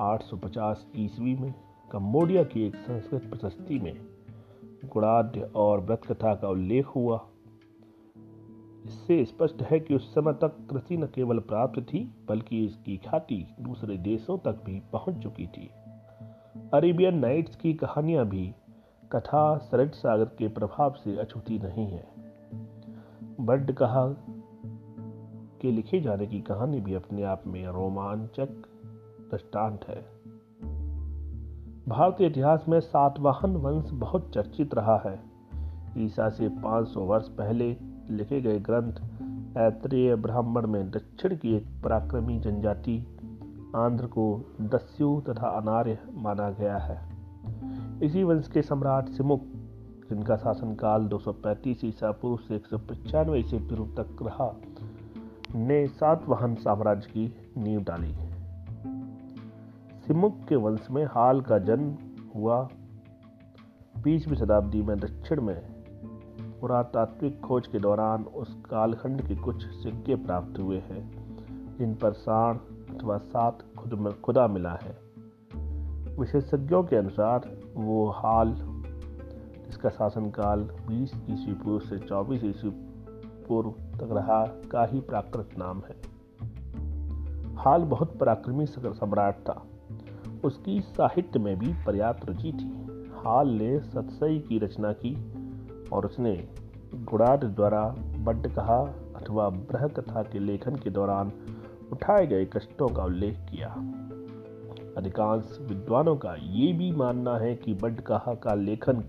850 0.00 0.86
ईस्वी 0.96 1.34
में 1.36 1.54
कम्बोडिया 1.92 2.44
की 2.44 2.66
एक 2.66 2.76
संस्कृत 2.76 3.22
प्रशस्ति 3.22 3.78
में 3.78 3.96
गुणाद्य 4.84 5.40
और 5.40 5.80
व्रत 5.80 6.00
कथा 6.12 6.34
का 6.34 6.48
उल्लेख 6.48 6.86
हुआ। 6.86 7.26
इससे 8.86 9.24
स्पष्ट 9.24 9.62
है 9.62 9.80
कि 9.80 9.94
उस 9.94 10.14
समय 10.14 10.32
तक 10.32 10.68
कृषि 10.70 10.96
न 10.96 11.06
केवल 11.06 11.38
प्राप्त 11.38 11.80
थी, 11.80 12.14
बल्कि 12.28 12.64
इसकी 12.64 12.96
ख्याति 12.96 13.46
दूसरे 13.60 13.98
देशों 13.98 14.38
तक 14.38 14.62
भी 14.64 14.82
पहुँच 14.92 15.22
चुकी 15.22 15.46
थी। 15.46 15.70
अरेबियन 16.74 17.18
नाइट्स 17.18 17.56
की 17.56 17.74
कहानियाँ 17.74 18.26
भी 18.26 18.54
कथा 19.12 19.56
सरट 19.56 19.94
सागर 19.94 20.24
के 20.24 20.48
प्रभाव 20.48 20.92
से 20.92 21.16
अछूती 21.16 21.58
नहीं 21.58 21.86
है। 21.86 22.17
बर्ड 23.40 23.72
कहा 23.72 24.06
के 25.60 25.72
लिखे 25.72 26.00
जाने 26.00 26.26
की 26.26 26.40
कहानी 26.40 26.80
भी 26.80 26.94
अपने 26.94 27.22
आप 27.22 27.42
में 27.46 27.66
रोमांचक 27.66 28.48
दृष्टांत 29.30 29.80
है। 29.88 30.06
भारतीय 31.88 32.26
इतिहास 32.26 32.64
में 32.68 32.80
सातवाहन 32.80 33.56
वंश 33.56 33.90
बहुत 33.92 34.30
चर्चित 34.34 34.74
रहा 34.74 35.02
है। 35.06 35.20
ईसा 35.98 36.28
से 36.28 36.48
500 36.48 37.00
वर्ष 37.00 37.28
पहले 37.28 37.76
लिखे 38.10 38.40
गए 38.40 38.58
ग्रंथ 38.58 38.92
ऐत्रेय 39.56 40.16
ब्राह्मण 40.16 40.66
में 40.66 40.90
दक्षिण 40.90 41.36
की 41.36 41.56
एक 41.56 41.66
पराक्रमी 41.84 42.38
जनजाति 42.38 43.06
आंध्र 43.76 44.06
को 44.06 44.56
दस्यु 44.60 45.22
तथा 45.28 45.48
अनार्य 45.48 45.98
माना 46.14 46.50
गया 46.50 46.76
है। 46.76 47.08
इसी 48.02 48.22
वंश 48.22 48.48
के 48.48 48.62
सम्राट 48.62 49.08
सिमुक 49.08 49.42
जिनका 50.10 50.36
शासनकाल 50.36 51.04
235 51.04 51.84
ईसा 51.84 52.12
पूर्व 52.12 52.36
से 52.36 52.56
एक 52.56 52.66
सौ 52.66 52.78
पचानवे 52.78 53.38
ईसा 53.38 53.56
पूर्व 53.56 54.02
तक 54.02 54.22
रहा, 54.22 54.56
ने 55.54 55.86
सातवाहन 55.86 56.54
साम्राज्य 56.54 57.10
की 57.10 57.36
नींव 57.56 57.80
डाली। 57.80 58.14
सिमुक 60.06 60.36
के 60.48 60.56
वंश 60.56 60.86
में 60.90 61.04
हाल 61.04 61.40
का 61.40 61.58
जन्म 61.58 61.94
हुआ। 62.34 62.68
बीसवीं 64.04 64.36
शताब्दी 64.36 64.82
में 64.82 64.98
दक्षिण 64.98 65.40
में 65.40 65.60
पुरातात्विक 66.60 67.40
खोज 67.40 67.66
के 67.66 67.78
दौरान 67.78 68.24
उस 68.24 68.54
कालखंड 68.54 69.22
के 69.22 69.36
कुछ 69.36 69.66
सिक्के 69.66 70.14
प्राप्त 70.14 70.58
हुए 70.58 70.78
हैं, 70.78 71.28
जिन 71.78 71.94
पर 71.94 72.12
साण 72.12 72.56
अथवा 72.56 73.18
सात 73.18 73.58
खुद 73.78 74.14
खुदा 74.24 74.46
मिला 74.46 74.78
है। 74.82 74.98
विशेषज्ञों 76.18 76.84
के 76.84 76.96
अनुसार 76.96 77.40
वो 77.74 78.10
हाल 78.10 78.67
जिसका 79.68 79.88
शासनकाल 79.88 80.60
20 80.88 81.12
ईस्वी 81.30 81.52
पूर्व 81.52 81.78
से 81.78 81.98
24 81.98 82.44
ईस्वी 82.44 82.70
पूर्व 83.48 83.70
तक 83.70 84.08
रहा, 84.12 84.44
का 84.70 84.84
ही 84.84 85.00
प्राकृत 85.00 85.50
नाम 85.58 85.82
है। 85.88 86.18
हाल 87.56 87.82
बहुत 87.82 88.18
पराक्रमी 88.18 88.66
सम्राट 88.66 89.34
था। 89.34 89.66
उसकी 90.44 90.80
साहित्य 90.80 91.38
में 91.38 91.58
भी 91.58 91.74
पर्याप्त 91.86 92.24
रुचि 92.24 92.52
थी। 92.52 92.88
हाल 93.14 93.48
ने 93.48 93.80
सतसई 93.80 94.38
की 94.38 94.58
रचना 94.58 94.92
की 94.92 95.32
और 95.92 96.06
उसने 96.06 96.48
गुड़ाद 96.94 97.44
द्वारा 97.44 97.94
बड्ड 98.18 98.48
कहा 98.48 98.94
अथवा 99.16 99.48
ब्रह 99.48 99.86
कथा 99.88 100.22
के 100.22 100.38
लेखन 100.38 100.76
के 100.76 100.90
दौरान 100.90 101.32
उठाए 101.92 102.26
गए 102.26 102.44
कष्टों 102.44 102.88
का 102.88 103.04
उल्लेख 103.04 103.38
किया। 103.38 103.68
अधिकांश 104.96 105.58
विद्वानों 105.62 106.16
का 106.16 106.34
ये 106.34 106.72
भी 106.72 106.92
मानना 106.92 107.36
है 107.36 107.54
कि 107.54 107.74
बडकहा 107.74 108.34
का 108.34 108.54
लेखन 108.54 109.04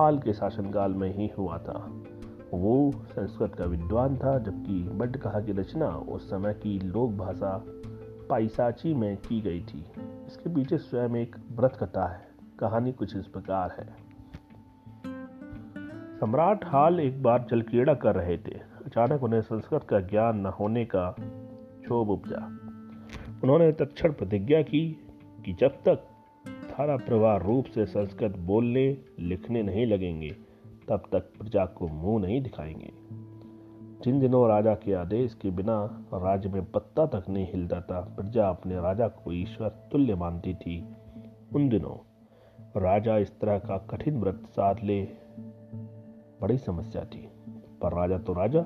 हाल 0.00 0.18
के 0.18 0.32
शासनकाल 0.32 0.92
में 0.92 1.14
ही 1.14 1.30
हुआ 1.38 1.58
था। 1.58 2.02
वो 2.54 2.90
संस्कृत 2.92 3.54
का 3.54 3.64
विद्वान 3.64 4.16
था, 4.16 4.38
जबकि 4.38 4.82
बडकहा 4.82 5.40
की 5.40 5.52
रचना 5.52 5.86
उस 5.88 6.30
समय 6.30 6.54
की 6.54 6.78
लोक 6.78 7.10
भाषा 7.10 7.64
पाइसाची 8.30 8.94
में 8.94 9.16
की 9.16 9.40
गई 9.40 9.60
थी। 9.60 9.84
इसके 10.26 10.54
पीछे 10.54 10.78
स्वयं 10.78 11.16
एक 11.16 11.36
व्रत 11.52 11.76
कथा 11.82 12.06
है, 12.06 12.28
कहानी 12.60 12.92
कुछ 12.92 13.16
इस 13.16 13.26
प्रकार 13.26 13.76
है। 13.78 13.94
सम्राट 16.20 16.64
हाल 16.64 17.00
एक 17.00 17.22
बार 17.22 17.46
जलक्रीड़ा 17.50 17.94
कर 17.94 18.14
रहे 18.14 18.38
थे। 18.38 18.60
अचानक 18.86 19.22
उन्हें 19.22 19.40
संस्कृत 19.40 19.84
का 19.84 20.00
ज्ञान 20.00 20.40
न 20.40 20.46
होने 20.46 20.84
का 20.84 21.14
क्षोभ 21.82 22.10
उपजा। 22.10 22.46
उन्होंने 23.42 23.72
तत्क्षण 23.72 24.12
प्रतिज्ञा 24.12 24.62
की 24.62 25.06
कि 25.44 25.52
जब 25.52 25.70
तक 25.70 26.09
धारा 26.80 26.96
प्रवाह 26.96 27.36
रूप 27.36 27.64
से 27.64 27.86
संस्कृत 27.86 28.38
बोलने, 28.38 28.98
लिखने 29.18 29.62
नहीं 29.62 29.86
लगेंगे, 29.86 30.30
तब 30.88 31.02
तक 31.12 31.20
प्रजा 31.20 31.66
को 31.66 31.88
मुँह 31.88 32.22
नहीं 32.22 32.42
दिखाएँगे। 32.42 32.92
जिन 34.04 34.20
दिनों 34.20 34.48
राजा 34.48 34.74
के 34.74 34.92
आदेश 34.92 35.34
के 35.34 35.50
बिना 35.50 36.04
राज्य 36.14 36.48
में 36.48 36.70
पत्ता 36.70 37.06
तक 37.06 37.24
नहीं 37.28 37.46
हिलता 37.46 37.80
था, 37.80 38.00
प्रजा 38.00 38.48
अपने 38.48 38.80
राजा 38.80 39.08
को 39.08 39.32
ईश्वर 39.32 39.68
तुल्य 39.68 40.14
मानती 40.14 40.54
थी। 40.54 40.88
उन 41.54 41.68
दिनों 41.68 41.96
राजा 42.80 43.16
इस 43.16 43.40
तरह 43.40 43.58
का 43.58 43.78
कठिन 43.78 44.20
व्रत 44.20 44.42
साध 44.46 44.76
ले, 44.82 45.08
बड़ी 46.40 46.58
समस्या 46.58 47.04
थी। 47.04 47.28
पर 47.82 47.92
राजा 47.92 48.18
तो 48.18 48.32
राजा, 48.32 48.64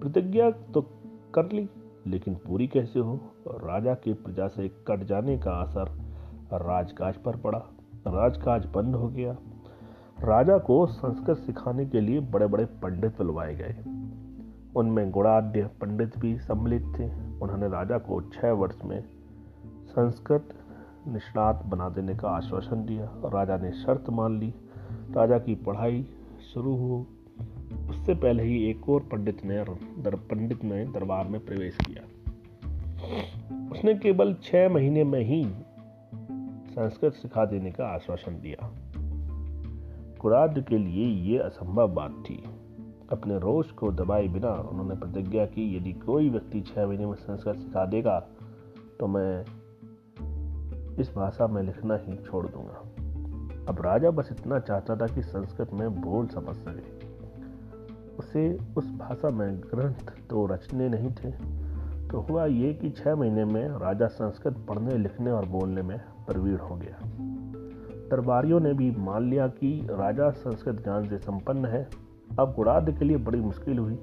प्रतिज्ञा 0.00 0.50
तो 0.50 0.82
कर 1.34 1.52
ली, 1.52 1.68
लेकिन 2.06 2.34
पूरी 2.34 2.66
कैसे 2.66 2.98
हो? 2.98 3.20
राजा 3.48 3.94
के 3.94 4.14
प्रजा 4.14 4.48
से 4.48 4.68
कट 4.68 5.04
जाने 5.04 5.38
का 5.38 5.52
असर 5.52 6.09
राजकाज 6.56 7.16
पर 7.16 7.36
पड़ा। 7.36 7.58
राजकाज 8.06 8.66
बंद 8.66 8.94
हो 8.94 9.08
गया। 9.08 9.36
राजा 10.20 10.58
को 10.58 10.86
संस्कृत 10.86 11.36
सिखाने 11.36 11.86
के 11.86 12.00
लिए 12.00 12.20
बड़े 12.20 12.46
बड़े 12.46 12.64
पंडित 12.64 13.18
बुलवाए 13.18 13.54
गए। 13.54 13.76
उनमें 14.76 15.10
गुणाढ़ 15.10 15.66
पंडित 15.66 16.18
भी 16.18 16.38
सम्मिलित 16.38 16.82
थे। 16.82 17.04
उन्होंने 17.40 17.68
राजा 17.68 17.98
को 17.98 18.20
छह 18.20 18.52
वर्ष 18.52 18.78
में 18.84 19.04
संस्कृत 19.86 20.48
निष्णात 21.08 21.64
बना 21.66 21.88
देने 21.88 22.14
का 22.14 22.28
आश्वासन 22.28 22.84
दिया। 22.86 23.04
राजा 23.14 23.56
ने 23.56 23.72
शर्त 23.72 24.10
मान 24.10 24.38
ली। 24.38 24.54
राजा 25.16 25.38
की 25.38 25.54
पढ़ाई 25.54 26.06
शुरू 26.54 26.76
हो। 26.76 27.06
उससे 27.90 28.14
पहले 28.14 28.42
ही 28.42 28.70
एक 28.70 28.88
और 28.88 29.00
पंडित 29.00 29.44
ने 29.44 29.64
दर, 30.02 30.14
पंडित 30.14 30.64
ने 30.64 30.84
दरबार 30.84 31.28
में 31.28 31.44
प्रवेश 31.44 31.76
किया। 31.76 32.02
उसने 33.72 33.94
केवल 33.94 34.34
छह 34.34 34.68
महीने 34.68 35.04
में 35.04 35.20
ही 35.20 35.44
संस्कृत 36.80 37.12
सिखा 37.12 37.44
देने 37.44 37.70
का 37.70 37.86
आश्वासन 37.86 38.32
दिया। 38.40 38.70
कुराद 40.20 40.64
के 40.68 40.78
लिए 40.78 41.06
यह 41.06 41.44
असंभव 41.44 41.88
बात 41.88 42.10
थी। 42.10 42.44
अपने 43.12 43.38
रोष 43.38 43.70
को 43.70 43.90
दबाए 43.92 44.28
बिना 44.28 44.48
उन्होंने 44.48 44.94
प्रतिज्ञा 44.94 45.46
की, 45.46 45.76
यदि 45.76 45.92
कोई 45.92 46.30
व्यक्ति 46.30 46.60
छह 46.60 46.86
महीने 46.86 47.06
में 47.06 47.14
संस्कृत 47.14 47.56
सिखा 47.56 47.84
देगा 47.86 48.20
तो 49.00 49.06
मैं 49.06 49.44
इस 50.96 51.12
भाषा 51.16 51.46
में 51.46 51.62
लिखना 51.62 51.96
ही 51.96 52.16
छोड़ 52.16 52.46
दूँगा। 52.46 52.82
अब 53.68 53.80
राजा 53.80 54.10
बस 54.10 54.28
इतना 54.32 54.58
चाहता 54.58 54.96
था 54.96 55.06
कि 55.06 55.22
संस्कृत 55.22 55.72
में 55.72 56.00
बोल 56.00 56.26
समझ 56.26 56.56
सके। 56.56 57.06
उसे 58.18 58.58
उस 58.76 58.90
भाषा 58.96 59.30
में 59.30 59.60
ग्रंथ 59.60 60.28
तो 60.30 60.46
रचने 60.46 60.88
नहीं 60.88 61.10
थे। 61.10 61.30
तो 62.08 62.20
हुआ 62.20 62.46
ये 62.46 62.74
कि 62.74 62.90
छह 62.90 63.16
महीने 63.16 63.44
में 63.44 63.68
राजा 63.68 64.06
संस्कृत 64.06 64.56
पढ़ने, 64.68 64.98
लिखने 64.98 65.30
और 65.30 65.46
बोलने 65.46 65.82
में 65.82 66.00
प्रवीण 66.30 66.56
हो 66.56 66.76
गया। 66.76 66.98
दरबारियों 68.10 68.60
ने 68.60 68.72
भी 68.72 68.90
मान 68.90 69.30
लिया 69.30 69.46
कि 69.48 69.86
राजा 69.90 70.30
संस्कृत 70.30 70.82
ज्ञान 70.82 71.08
से 71.08 71.18
संपन्न 71.18 71.64
है। 71.64 71.88
अब 72.38 72.52
गुड़ाद 72.56 72.90
के 72.98 73.04
लिए 73.04 73.16
बड़ी 73.16 73.40
मुश्किल 73.40 73.78
हुई। 73.78 73.98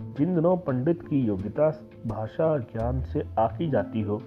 जिन 0.00 0.34
दिनों 0.34 0.56
पंडित 0.56 1.02
की 1.02 1.20
योग्यता 1.20 1.68
भाषा 2.06 2.58
ज्ञान 2.58 3.02
से 3.02 3.22
आकी 3.38 3.70
जाती 3.70 4.02
हो, 4.02 4.20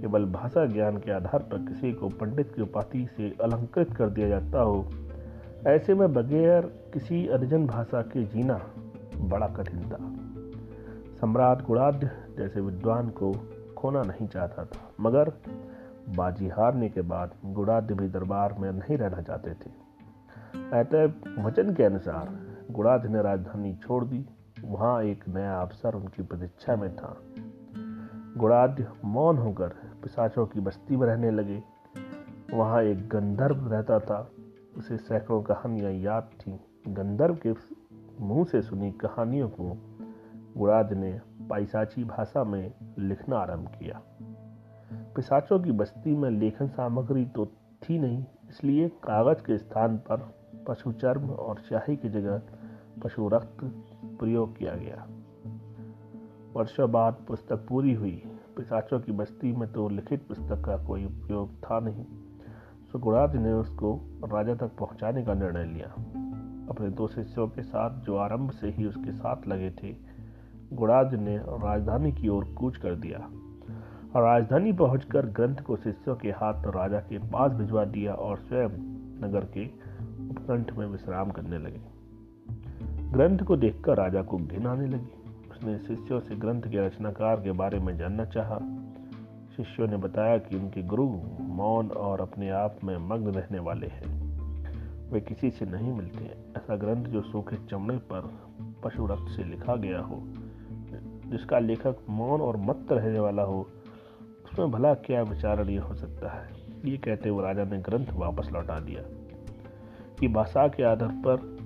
केवल 0.00 0.24
भाषा 0.24 0.66
ज्ञान 0.66 0.96
के 0.96 1.12
आधार 1.12 1.40
पर 1.42 1.58
किसी 1.58 1.92
को 1.92 2.08
पंडित 2.08 2.52
की 2.52 2.62
उपाधि 2.62 3.08
से 3.16 3.34
अलंकृत 3.42 3.92
कर 3.94 4.10
दिया 4.10 4.28
जाता 4.28 4.60
हो, 4.60 4.84
ऐसे 5.66 5.94
में 5.94 6.12
बगैर 6.12 6.62
किसी 6.94 7.26
अर्जन 7.28 7.66
भाषा 7.66 8.02
के 8.02 8.24
जीना 8.24 8.60
बड़ा 9.20 9.46
कठिन 9.46 9.80
था। 9.80 9.98
सम्राट 11.20 11.64
गुड़ाध्य 11.66 12.10
जैसे 12.38 12.60
विद्वान 12.60 13.08
को 13.08 13.32
खोना 13.76 14.02
नहीं 14.02 14.28
चाहता 14.28 14.64
था, 14.64 14.90
मगर 15.00 15.32
बाजी 16.08 16.48
हारने 16.48 16.88
के 16.88 17.00
बाद 17.00 17.34
भी 17.92 18.08
दरबार 18.08 18.56
में 18.58 18.72
नहीं 18.72 18.98
रहना 18.98 19.22
चाहते 19.22 19.50
थे। 19.50 19.86
अतः 20.80 21.04
वचन 21.44 21.74
के 21.74 21.84
अनुसार 21.84 22.38
गुड़ाध्य 22.70 23.08
ने 23.08 23.22
राजधानी 23.22 23.74
छोड़ 23.74 24.04
दी। 24.04 24.26
वहाँ 24.64 25.02
एक 25.02 25.28
नया 25.28 25.60
अवसर 25.60 25.94
उनकी 25.94 26.22
प्रतीक्षा 26.22 26.76
में 26.76 26.96
था। 26.96 27.16
गुड़ाध्य 28.36 28.88
मौन 29.04 29.38
होकर 29.38 29.68
पिसाचों 30.02 30.46
की 30.46 30.60
बस्ती 30.60 30.96
में 30.96 31.06
रहने 31.06 31.30
लगे। 31.30 31.62
वहाँ 32.54 32.82
एक 32.82 33.08
गंधर्व 33.08 33.68
रहता 33.72 33.98
था। 33.98 34.30
उसे 34.78 34.96
सैकड़ों 34.96 35.42
कहानियाँ 35.42 35.92
याद 35.92 36.30
थीं। 36.40 36.58
गंधर्व 36.94 37.38
के 37.46 37.54
मुँह 38.20 38.44
से 38.44 38.62
सुनी 38.62 38.92
कहानियों 38.92 39.48
को 39.48 39.76
गुराज 40.56 40.92
ने 40.92 41.20
पाइसाची 41.50 42.04
भाषा 42.04 42.44
में 42.44 42.72
लिखना 42.98 43.38
आरंभ 43.38 43.68
किया। 43.68 44.02
पिसाचों 45.16 45.60
की 45.60 45.72
बस्ती 45.72 46.16
में 46.16 46.30
लेखन 46.30 46.68
सामग्री 46.68 47.24
तो 47.24 47.46
थी 47.82 47.98
नहीं, 47.98 48.24
इसलिए 48.48 48.88
कागज़ 48.88 49.38
के 49.38 49.58
स्थान 49.58 49.96
पर 49.96 50.34
पशु 50.68 50.92
चर्म 50.92 51.30
और 51.30 51.58
शाही 51.58 51.96
की 51.96 52.08
जगह 52.08 52.42
पशु 53.04 53.28
रक्त 53.28 53.64
प्रयोग 54.18 54.56
किया 54.58 54.74
गया। 54.74 55.06
वर्षों 56.54 56.90
बाद 56.92 57.16
पुस्तक 57.28 57.66
पूरी 57.68 57.94
हुई। 57.94 58.22
पिसाचों 58.56 59.00
की 59.00 59.12
बस्ती 59.12 59.52
में 59.52 59.72
तो 59.72 59.88
लिखित 59.88 60.26
पुस्तक 60.28 60.64
का 60.64 60.76
कोई 60.84 61.04
उपयोग 61.04 61.50
था 61.54 61.80
नहीं। 61.80 62.04
सुगुणाज 62.92 63.36
ने 63.36 63.52
उसको 63.52 64.00
राजा 64.24 64.54
तक 64.54 64.76
पहुँचाने 64.78 65.24
का 65.24 65.34
निर्णय 65.34 65.64
लिया। 65.64 65.88
अपने 66.70 66.88
दो 66.90 67.08
शिष्यों 67.08 67.48
के 67.48 67.62
साथ 67.62 68.00
जो 68.00 68.16
आरंभ 68.16 68.50
से 68.50 68.68
ही 68.68 68.84
उसके 68.84 69.12
साथ 69.12 69.48
लगे 69.48 69.70
थे 69.70 69.96
गुड़ाज 70.72 71.14
ने 71.14 71.36
राजधानी 71.38 72.12
की 72.12 72.28
ओर 72.28 72.44
कूच 72.44 72.76
कर 72.76 72.94
दिया। 72.94 73.28
और 74.14 74.22
राजधानी 74.22 74.72
पहुंचकर 74.72 75.26
ग्रंथ 75.26 75.56
को 75.56 75.76
शिष्यों 75.76 76.16
के 76.16 76.28
हाथ 76.28 76.64
राजा 76.66 77.00
के 77.00 77.18
पास 77.18 77.52
भिजवा 77.52 77.84
दिया 77.84 78.14
और 78.14 78.38
स्वयं 78.38 78.68
नगर 79.24 79.40
के 79.40 79.66
उपकंठ 80.30 80.72
में 80.72 80.86
विश्राम 80.86 81.30
करने 81.30 81.58
लगे। 81.58 81.80
ग्रंथ 83.12 83.38
को 83.38 83.56
देखकर 83.56 83.96
राजा 83.96 84.22
को 84.22 84.36
घिन 84.36 84.66
आने 84.66 84.86
लगी। 84.86 85.32
उसने 85.50 85.78
शिष्यों 85.78 86.20
से 86.20 86.36
ग्रंथ 86.36 86.62
के 86.62 86.86
रचनाकार 86.86 87.36
के 87.36 87.52
बारे 87.52 87.78
में 87.78 87.96
जानना 87.98 88.24
चाहा। 88.24 88.58
शिष्यों 89.56 89.88
ने 89.88 89.96
बताया 89.96 90.38
कि 90.38 90.56
उनके 90.56 90.82
गुरु 90.82 91.08
मौन 91.40 91.88
और 91.88 92.20
अपने 92.20 92.50
आप 92.50 92.76
में 92.84 92.96
मग्न 92.98 93.26
रहने 93.26 93.58
वाले 93.58 93.86
हैं। 93.86 94.26
वे 95.12 95.20
किसी 95.20 95.50
से 95.50 95.66
नहीं 95.66 95.92
मिलते। 95.92 96.24
ऐसा 96.56 96.76
ग्रंथ 96.76 97.04
जो 97.04 97.20
सूखे 97.20 97.56
चमड़े 97.56 97.98
पर 97.98 98.32
पशु 98.84 99.06
रक्त 99.06 99.36
से 99.36 99.44
लिखा 99.44 99.76
गया 99.76 100.00
हो, 100.00 100.22
जिसका 101.26 101.58
लेखक 101.58 101.96
मौन 102.10 102.40
और 102.40 102.56
मत 102.56 102.86
रहने 102.90 103.20
वाला 103.20 103.42
हो 103.42 103.66
उसमें 104.56 104.70
भला 104.70 104.94
क्या 104.94 105.22
विचारणीय 105.22 105.78
हो 105.78 105.94
सकता 105.94 106.28
है? 106.28 106.48
ये 106.84 106.96
कहते 106.96 107.28
हुए 107.28 107.42
राजा 107.42 107.64
ने 107.64 107.78
ग्रंथ 107.78 108.06
वापस 108.12 108.48
लौटा 108.52 108.80
दिया 108.80 109.02
कि 110.20 110.28
भाषा 110.28 110.68
के 110.68 110.82
आधार 110.82 111.08
पर, 111.08 111.58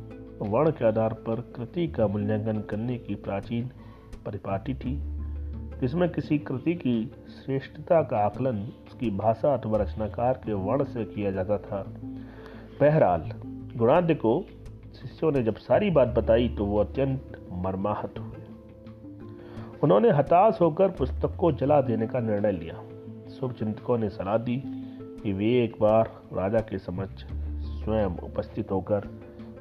वर्ण 0.43 0.71
के 0.71 0.87
आधार 0.87 1.13
पर 1.13 1.41
कृति 1.41 1.89
का 1.89 2.07
मूल्यांकन 2.07 2.61
करने 2.61 2.99
की 2.99 3.15
प्राचीन 3.15 3.71
परिपाटी 4.27 4.75
थी, 4.75 5.01
जिसमें 5.81 6.09
किसी 6.11 6.39
कृति 6.39 6.75
की 6.75 7.13
श्रेष्ठता 7.29 8.03
का 8.03 8.19
आकलन 8.19 8.59
उसकी 8.87 9.11
भाषा 9.11 9.55
अथवा 9.55 9.79
रचनाकार 9.79 10.33
के 10.33 10.53
वर्ण 10.53 10.85
से 10.85 11.05
किया 11.05 11.31
जाता 11.31 11.59
था। 11.59 11.87
बहरहाल, 12.81 13.33
गुणाद्य 13.77 14.15
को 14.15 14.45
शिष्यों 15.03 15.33
ने 15.33 15.43
जब 15.43 15.57
सारी 15.57 15.91
बात 15.91 16.09
बताई 16.09 16.49
तो 16.49 16.65
वो 16.65 16.79
अत्यंत 16.79 17.49
मर्माहत 17.53 18.19
हुए। 18.19 18.40
उन्होंने 19.83 20.11
हताश 20.11 20.59
होकर 20.61 20.91
पुस्तक 20.91 21.37
को 21.37 21.53
जला 21.53 21.81
देने 21.81 22.07
का 22.07 22.21
निर्णय 22.21 22.53
लिया। 22.53 22.83
शुभ 23.29 23.53
चिंतकों 23.53 23.99
ने 23.99 24.09
सलाह 24.09 24.37
दी 24.37 24.63
कि 25.23 25.33
वे 25.33 25.65
एक 25.65 25.77
बार 25.81 26.11
राजा 26.33 26.59
के 26.59 26.79
समक्ष 26.79 27.25
स्वयं 27.85 28.19
उपस्थित 28.19 28.71
होकर 28.71 29.09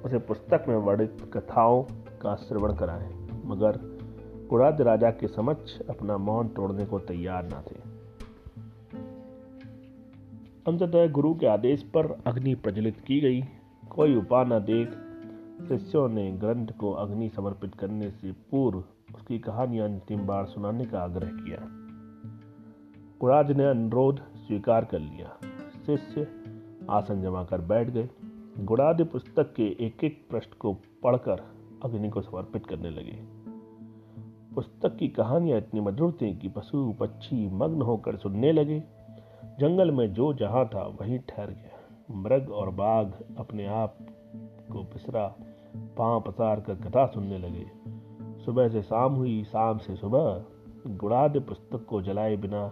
उसे 0.06 0.18
पुस्तक 0.18 0.66
में 0.68 0.76
वर्णित 0.76 1.18
कथाओं 1.34 1.84
का 2.22 2.36
श्रवण 2.36 2.76
कराएँ, 2.76 3.10
मगर 3.46 3.80
कुराद 4.50 4.82
राजा 4.82 5.10
के 5.12 5.28
समक्ष 5.28 5.80
अपना 5.80 6.18
मौन 6.18 6.48
तोड़ने 6.48 6.86
को 6.86 7.00
तैयार 7.00 7.46
न 7.46 7.64
थे। 7.72 7.90
अंततः 10.68 11.08
गुरु 11.08 11.34
के 11.34 11.48
आदेश 11.48 11.84
पर 11.84 12.24
अग्नि 12.28 12.56
प्रज्वलित 12.56 13.00
की 13.00 13.20
गई। 13.20 13.42
कोई 13.90 14.16
उपाय 14.16 14.46
न 14.46 14.60
देख 14.60 14.90
शिष्यों 15.68 16.10
ने 16.10 16.32
ग्रंथ 16.32 16.68
को 16.80 16.92
अग्नि 16.92 17.30
समर्पित 17.30 17.76
करने 17.76 18.10
से 18.10 18.32
पूर्व 18.32 18.84
उसकी 19.16 19.40
कहानी 19.40 19.80
अंतिम 19.80 20.28
बार 20.28 20.46
सुनाने 20.46 20.86
का 20.86 21.00
आग्रह 21.00 21.28
किया। 21.28 21.58
कुराज 23.20 23.52
ने 23.52 23.66
अनुरोध 23.66 24.20
स्वीकार 24.20 24.86
कर 24.86 25.00
लिया। 25.00 25.38
शिष्य 25.86 26.28
आसन 26.90 27.22
जमा 27.22 27.44
कर 27.44 27.62
बैठ 27.62 27.90
गए। 27.90 28.10
गुड़ाद 28.60 29.02
पुस्तक 29.02 29.54
के 29.54 29.64
एक 29.64 30.04
एक 30.04 30.28
पृष्ठ 30.32 30.54
को 30.54 30.74
पढ़कर 30.74 31.48
अग्नि 31.84 32.10
को 32.10 32.22
समर्पित 32.22 32.66
करने 32.66 32.90
लगे। 32.90 33.40
पुस्तक 34.56 34.96
की 34.96 35.08
कहानियाँ 35.08 35.58
इतनी 35.58 35.80
मधुर 35.80 36.12
थी 36.12 36.36
कि 36.36 36.50
पशु 36.50 36.94
पक्षी 37.00 37.50
मग्न 37.50 37.82
होकर 37.82 38.16
सुनने 38.16 38.52
लगे। 38.52 38.84
जंगल 39.60 39.92
में 39.92 40.14
जो 40.14 40.34
जहाँ 40.34 40.68
था 40.68 40.88
वहीं 41.02 41.20
ठहर 41.20 41.48
गया। 41.48 41.98
मृग 42.12 42.50
और 42.50 42.70
बाघ 42.70 43.12
अपने 43.38 43.68
आप 43.68 43.98
को 44.72 44.84
पिसरा, 44.84 45.36
पाँव 45.76 46.22
पसार 46.22 46.62
कर 46.62 46.76
कथा 46.76 47.06
सुनने 47.06 47.38
लगे। 47.38 47.99
सुबह 48.50 48.70
से 48.70 48.82
शाम 48.82 49.14
हुई, 49.14 49.44
शाम 49.44 49.78
से 49.78 49.96
सुबह 49.96 50.44
गुड़ाद 50.88 51.38
पुस्तक 51.38 51.86
को 51.90 52.02
जलाए 52.02 52.38
बिना 52.38 52.72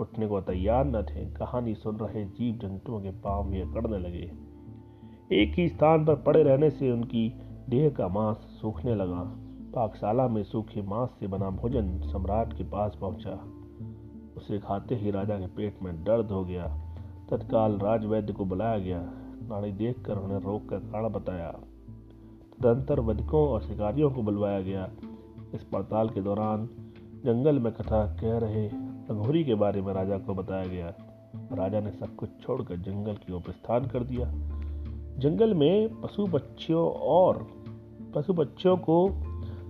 उठने 0.00 0.26
को 0.26 0.40
तैयार 0.40 0.84
न 0.84 1.02
थे। 1.02 1.26
कहानी 1.26 1.74
सुन 1.74 1.96
रहे 1.96 2.24
जीव 2.24 2.54
जंतुओं 2.54 3.00
के 3.00 3.10
पाँव 3.10 3.50
भी 3.50 3.60
अकड़ने 3.60 3.98
लगे। 3.98 4.32
एक 5.32 5.54
ही 5.54 5.68
स्थान 5.68 6.04
पर 6.04 6.14
पड़े 6.14 6.42
रहने 6.42 6.70
से 6.70 6.90
उनकी 6.90 7.40
देह 7.68 7.90
का 7.90 8.08
मांस 8.08 8.36
सूखने 8.36 8.94
लगा। 8.94 9.22
पाकशाला 9.74 10.28
में 10.28 10.42
सूखे 10.42 10.82
मांस 10.82 11.10
से 11.20 11.26
बना 11.26 11.50
भोजन 11.50 11.98
सम्राट 11.98 12.52
के 12.52 12.64
पास 12.64 12.98
पहुँचा। 13.00 13.44
उसे 14.36 14.58
खाते 14.58 14.94
ही 14.94 15.10
राजा 15.10 15.38
के 15.38 15.46
पेट 15.46 15.82
में 15.82 16.04
दर्द 16.04 16.30
हो 16.30 16.44
गया। 16.44 16.66
तत्काल 17.30 17.72
राजवैद्य 17.72 18.32
को 18.32 18.44
बुलाया 18.44 18.78
गया। 18.78 19.02
नाड़ी 19.48 19.72
देखकर 19.72 20.18
उन्हें 20.18 20.40
रोग 20.40 20.68
का 20.68 20.78
कारण 20.78 21.08
बताया। 21.08 21.60
तदंतर 22.60 23.00
वधिकों 23.00 23.48
और 23.48 23.60
शिकारियों 23.62 24.10
को 24.10 24.22
बुलवाया 24.22 24.60
गया। 24.60 24.90
इस 25.54 25.62
पड़ताल 25.62 26.08
के 26.08 26.20
दौरान 26.20 26.68
जंगल 27.24 27.58
में 27.58 27.72
कथा 27.72 28.06
कह 28.06 28.38
रहे 28.38 28.68
अघोरी 29.10 29.44
के 29.44 29.54
बारे 29.54 29.82
में 29.82 29.94
राजा 29.94 30.18
को 30.18 30.34
बताया 30.34 30.66
गया। 30.66 30.94
राजा 31.52 31.80
ने 31.80 31.90
सब 31.90 32.16
कुछ 32.16 32.28
छोड़कर 32.42 32.76
जंगल 32.76 33.12
की 33.12 33.32
ओर 33.32 33.40
प्रस्थान 33.40 33.86
कर 33.86 34.04
दिया। 34.04 34.32
जंगल 35.18 35.54
में 35.54 36.00
पशु 36.00 36.26
पक्षियों 36.26 36.90
और 36.90 37.46
पशु 38.14 38.32
पक्षियों 38.32 38.76
को 38.76 39.08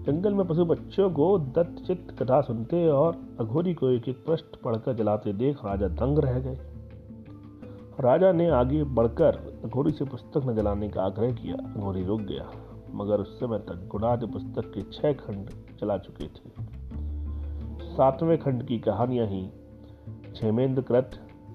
जंगल 0.06 0.34
में 0.34 0.46
पशु 0.46 0.64
पक्षियों 0.64 1.10
को 1.10 1.38
दत्त 1.38 2.22
कथा 2.22 2.40
सुनते 2.40 2.88
और 2.88 3.20
अघोरी 3.40 3.74
को 3.74 3.90
एक 3.90 4.08
एक 4.08 4.24
पृष्ठ 4.26 4.56
पढ़कर 4.64 4.92
जलाते 4.92 5.32
देख 5.32 5.64
राजा 5.64 5.88
दंग 5.88 6.18
रह 6.18 6.38
गए। 6.38 6.58
राजा 8.00 8.32
ने 8.32 8.48
आगे 8.48 8.84
बढ़कर 8.84 9.60
अघोरी 9.64 9.92
से 9.92 10.04
पुस्तक 10.04 10.42
न 10.44 10.54
जलाने 10.54 10.88
का 10.88 11.02
आग्रह 11.02 11.32
किया। 11.32 11.54
अघोरी 11.54 12.04
रुक 12.04 12.20
गया। 12.20 12.48
मगर 12.94 13.20
उस 13.20 13.40
समय 13.40 13.58
तक 13.58 13.88
गुणाद 13.90 14.24
पुस्तक 14.32 14.72
के 14.74 14.82
छह 14.82 15.12
खंड 15.12 15.50
चला 15.80 15.98
चुके 15.98 16.24
थे। 16.24 16.50
सातवें 17.84 18.38
खंड 18.38 18.66
की 18.66 18.78
कहानियाँ 18.78 19.26
ही 19.26 19.50
क्षेमेंद्र 20.32 20.82
कृत 20.82 21.10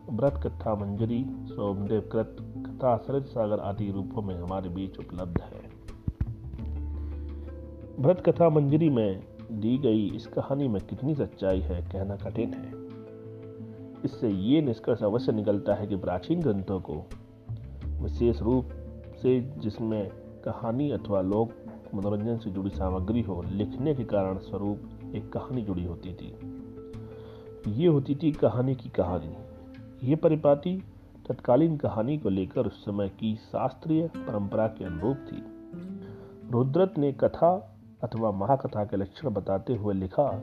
व्रत 0.09 0.33
कथा 0.43 0.75
मंजरी 0.75 1.25
सोमदेव 1.29 2.01
कृत 2.01 2.37
कथा 2.39 2.97
सरित 2.97 3.25
सागर 3.25 3.59
आदि 3.59 3.91
रूपों 3.91 4.21
में 4.21 4.35
हमारे 4.35 4.69
बीच 4.69 4.99
उपलब्ध 4.99 5.41
है। 5.41 5.79
व्रत 7.99 8.23
कथा 8.29 8.49
मंजरी 8.49 8.89
में 8.89 9.23
दी 9.51 9.77
गई 9.77 10.07
इस 10.07 10.27
कहानी 10.27 10.67
में 10.67 10.81
कितनी 10.81 11.15
सच्चाई 11.15 11.59
है, 11.59 11.81
कहना 11.81 12.15
कठिन 12.15 12.53
है। 12.53 12.71
इससे 14.05 14.29
ये 14.29 14.61
निष्कर्ष 14.61 15.03
अवश्य 15.03 15.31
निकलता 15.31 15.73
है 15.73 15.87
कि 15.87 15.95
प्राचीन 15.95 16.41
ग्रंथों 16.41 16.79
को, 16.79 17.05
विशेष 18.03 18.41
रूप 18.41 18.69
से 19.21 19.39
जिसमें 19.57 20.11
कहानी 20.49 20.91
अथवा 20.91 21.21
लोक 21.21 21.51
मनोरंजन 21.95 22.37
से 22.37 22.49
जुड़ी 22.49 22.69
सामग्री 22.69 23.21
हो, 23.21 23.43
लिखने 23.51 23.95
के 23.95 24.03
कारण 24.03 24.37
स्वरूप 24.37 24.81
एक 25.15 25.33
कहानी 25.33 25.61
जुड़ी 25.61 25.85
होती 25.85 26.13
थी। 26.13 26.35
ये 27.67 27.87
होती 27.87 28.15
थी 28.15 28.31
कहानी 28.31 28.75
की 28.75 28.89
कहानी। 28.89 29.35
ये 30.09 30.15
परिपाटी 30.15 30.83
तत्कालीन 31.29 31.77
कहानी 31.77 32.17
को 32.17 32.29
लेकर 32.29 32.67
उस 32.67 32.85
समय 32.85 33.09
की 33.09 33.35
शास्त्रीय 33.35 34.07
परंपरा 34.07 34.67
के 34.67 34.85
अनुरूप 34.85 35.17
थी। 35.17 35.43
रुद्रत 36.51 36.93
ने 36.97 37.11
कथा 37.11 37.77
अथवा 38.03 38.31
महाकथा 38.31 38.85
के 38.85 38.97
लक्षण 38.97 39.29
बताते 39.29 39.75
हुए 39.75 39.93
लिखा 39.93 40.41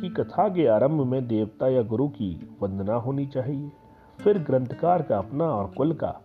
कि 0.00 0.08
कथा 0.08 0.48
के 0.48 0.66
आरंभ 0.66 1.06
में 1.06 1.28
देवता 1.28 1.68
या 1.68 1.82
गुरु 1.82 2.08
की 2.08 2.56
वंदना 2.62 2.94
होनी 2.94 3.26
चाहिए। 3.26 3.72
फिर 4.20 4.38
ग्रंथकार 4.38 5.02
का 5.02 5.18
अपना 5.18 5.44
और 5.44 5.66
कुल 5.76 5.92
का 5.94 6.20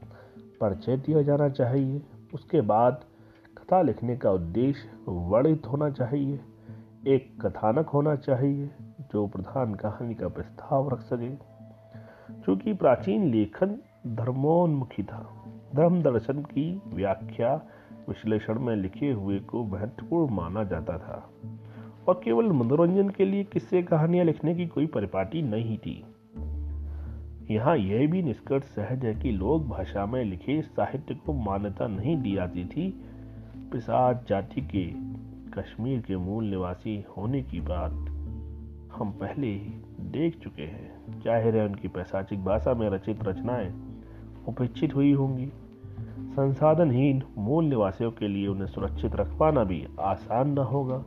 परिचय 0.62 0.98
दिया 0.98 1.22
जाना 1.22 1.50
चाहिए। 1.50 2.02
उसके 2.38 2.62
बाद 2.62 3.04
कथा 3.58 3.82
लिखने 3.82 4.18
का 4.18 4.32
उद्देश्य 4.32 4.90
वर्णित 5.08 5.68
होना 5.68 5.90
चाहिए, 5.90 6.40
एक 7.08 7.46
कथानक 7.46 7.88
होना 7.90 8.16
चाहिए, 8.16 8.70
जो 9.12 9.28
प्रधान 9.28 9.76
कहानी 9.76 10.16
का 10.16 10.28
प्रस्ताव 10.28 10.90
रख 10.90 11.00
सके। 11.00 11.30
क्योंकि 12.42 12.74
प्राचीन 12.74 13.24
लेखन 13.26 13.78
धर्मोन्मुखी 14.08 15.04
था, 15.04 15.44
धर्म 15.76 16.02
दर्शन 16.02 16.42
की 16.42 16.82
व्याख्या 16.88 17.62
विश्लेषण 18.10 18.60
में 18.60 18.76
लिखे 18.76 19.12
हुए 19.12 19.40
को 19.40 19.64
महत्वपूर्ण 19.64 20.34
माना 20.34 20.64
जाता 20.64 20.98
था। 20.98 21.30
और 22.08 22.22
केवल 22.24 22.52
मनोरंजन 22.52 23.10
के 23.10 23.26
लिए 23.26 23.44
किस्से 23.44 23.84
कहानियाँ 23.84 24.26
लिखने 24.26 24.56
की 24.56 24.68
कोई 24.68 24.86
परिपाटी 24.86 25.42
नहीं 25.42 25.78
थी। 25.78 26.06
यहाँ 27.52 27.76
यह 27.78 28.08
भी 28.08 28.22
निष्कर्ष 28.22 28.64
सहज 28.66 29.06
है 29.06 29.14
कि 29.16 29.32
लोक 29.32 29.64
भाषा 29.64 30.06
में 30.06 30.24
लिखे 30.26 30.62
साहित्य 30.62 31.16
को 31.16 31.34
मान्यता 31.34 31.88
नहीं 31.88 32.16
दी 32.22 32.34
जाती 32.36 32.66
थी। 32.66 32.90
पिसाद 33.72 34.26
जाति 34.30 34.62
के 34.62 34.86
कश्मीर 35.52 36.02
के 36.02 36.18
मूल 36.18 36.46
निवासी 36.46 37.04
होने 37.18 37.42
की 37.44 37.62
बात 37.62 37.92
हम 38.94 39.12
पहले 39.12 39.48
ही 39.48 39.74
देख 40.12 40.40
चुके 40.40 40.64
हैं। 40.64 41.22
ज़ाहिर 41.22 41.56
है 41.56 41.66
उनकी 41.66 41.88
पैसाचिक 41.88 42.44
भाषा 42.46 42.74
में 42.74 42.90
रचित 42.90 43.24
रचनाएँ 43.24 43.74
उपेक्षित 44.48 44.96
हुई 44.96 45.12
होंगी। 45.14 45.48
संसाधनहीन 46.36 47.24
मूल 47.38 47.66
निवासियों 47.66 48.12
के 48.12 48.28
लिए 48.28 48.48
उन्हें 48.48 48.68
सुरक्षित 48.68 49.16
रख 49.16 49.38
पाना 49.40 49.64
भी 49.64 49.86
आसान 50.00 50.50
न 50.50 50.58
होगा। 50.58 51.04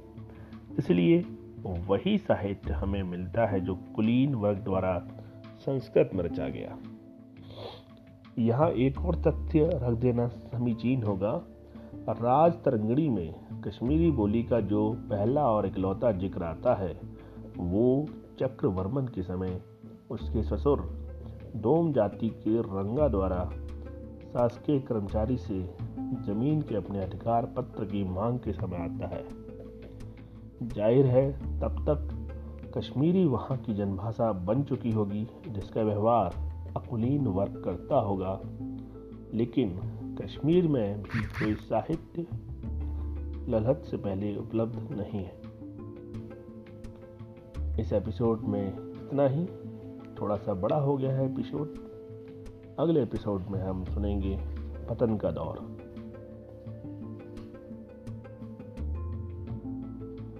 इसलिए 0.79 1.24
वही 1.66 2.18
साहित्य 2.18 2.72
हमें 2.72 3.03
मिलता 3.03 3.46
है 3.46 3.61
जो 3.61 3.74
कुलीन 3.96 4.35
वर्ग 4.35 4.59
द्वारा 4.59 4.98
संस्कृत 5.61 6.11
में 6.14 6.23
रचा 6.25 6.49
गया। 6.49 6.77
यहाँ 8.38 8.70
एक 8.79 9.01
और 9.07 9.14
तथ्य 9.16 9.68
रख 9.75 9.99
देना 9.99 10.27
समीचीन 10.29 11.03
होगा। 11.03 11.33
राज 12.11 12.53
तरंगड़ी 12.64 13.09
में 13.09 13.35
कश्मीरी 13.66 14.11
बोली 14.11 14.42
का 14.42 14.61
जो 14.61 14.90
पहला 15.11 15.42
और 15.46 15.66
इकलौता 15.66 16.12
ज़िक्र 16.12 16.42
आता 16.42 16.75
है, 16.75 16.92
वो 17.59 18.07
चक्रवर्मन 18.40 19.07
के 19.07 19.23
समय 19.23 19.61
उसके 20.11 20.42
ससुर 20.42 20.88
डोम 21.57 21.92
जाति 21.92 22.29
के 22.29 22.61
रंगा 22.61 23.09
द्वारा 23.09 23.44
शासकीय 24.33 24.79
कर्मचारी 24.81 25.37
से 25.38 25.61
ज़मीन 26.27 26.61
के 26.62 26.77
अपने 26.77 27.03
अधिकार 27.03 27.46
पत्र 27.57 27.85
की 27.85 28.05
मांग 28.05 28.38
के 28.38 28.53
समय 28.53 28.77
आता 28.77 29.09
है। 29.09 29.25
ज़ाहिर 30.68 31.07
है, 31.07 31.31
तब 31.61 31.85
तक 31.88 32.09
कश्मीरी 32.78 33.24
वहाँ 33.24 33.59
की 33.59 33.74
जनभाषा 33.74 34.33
बन 34.33 34.62
चुकी 34.62 34.92
होगी, 34.92 35.28
जिसका 35.48 35.83
व्यवहार 35.83 36.35
अकुलीन 36.76 37.26
वर्ग 37.26 37.62
करता 37.64 38.00
होगा। 38.00 38.40
लेकिन 39.35 39.80
कश्मीर 40.20 40.68
में 40.68 41.02
भी 41.02 41.22
कोई 41.22 41.54
साहित्य 41.54 42.26
ललहत 43.50 43.83
से 43.90 43.96
पहले 43.96 44.37
उपलब्ध 44.37 44.88
नहीं 44.90 45.24
है। 45.24 45.40
इस 47.80 47.92
एपिसोड 47.92 48.40
में 48.40 48.68
इतना 48.68 49.26
ही। 49.26 49.46
थोड़ा 50.20 50.37
सा 50.37 50.54
बड़ा 50.54 50.76
हो 50.76 50.96
गया 50.96 51.16
है 51.16 51.33
एपिसोड। 51.33 51.74
अगले 52.78 53.02
एपिसोड 53.02 53.42
में 53.50 53.62
हम 53.62 53.85
सुनेंगे 53.85 54.38
पतन 54.90 55.16
का 55.16 55.30
दौर। 55.30 55.76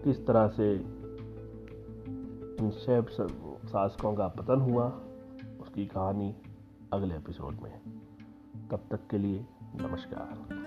किस 0.05 0.27
तरह 0.27 0.49
से 0.49 1.00
इन 2.61 2.71
शासकों 2.71 4.15
का 4.15 4.29
पतन 4.29 4.61
हुआ 4.61 4.87
उसकी 5.61 5.87
कहानी 5.87 6.35
अगले 6.93 7.15
एपिसोड 7.15 7.61
में। 7.63 7.81
तब 8.71 8.81
तक 8.91 9.01
के 9.11 9.19
लिए 9.19 9.47
नमस्कार। 9.77 10.61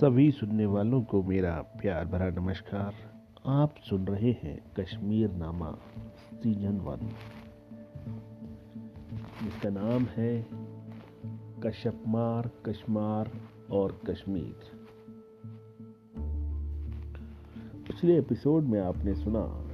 सभी 0.00 0.30
सुनने 0.30 0.66
वालों 0.66 1.02
को 1.02 1.22
मेरा 1.22 1.60
प्यार 1.80 2.04
भरा 2.04 2.28
नमस्कार। 2.30 3.17
आप 3.48 3.74
सुन 3.88 4.06
रहे 4.06 4.32
हैं 4.32 4.72
कश्मीर 4.80 5.30
नामा, 5.30 5.78
सीज़न 6.34 6.76
वन। 6.76 6.96
जिसका 9.44 9.70
नाम 9.70 10.04
है 10.04 10.46
कश्यपमार, 11.64 12.50
कश्मार 12.66 13.30
और 13.70 14.00
कश्मीर। 14.10 14.56
पिछले 17.86 18.18
एपिसोड 18.18 18.62
में 18.62 18.80
आपने 18.80 19.14
सुना 19.14 19.68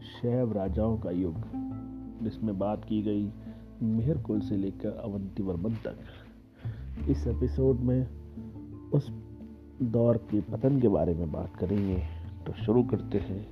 शैव 0.00 0.52
राजाओं 0.52 0.98
का 0.98 1.10
युग, 1.10 1.34
जिसमें 2.22 2.58
बात 2.58 2.84
की 2.84 3.02
गई 3.02 3.32
मेहर 3.82 4.18
कुल 4.18 4.40
से 4.40 4.56
लेकर 4.56 4.90
अवंती 4.90 5.42
वर्मन 5.42 5.74
तक। 5.74 5.98
इस 7.08 7.26
एपिसोड 7.26 7.80
में 7.80 8.08
उस 8.90 9.10
दौर 9.82 10.16
के 10.16 10.40
पतन 10.40 10.80
के 10.80 10.88
बारे 10.88 11.14
में 11.14 11.32
बात 11.32 11.56
करेंगे। 11.56 12.17
तो 12.48 12.54
शुरू 12.64 12.82
करते 12.82 13.18
हैं। 13.18 13.46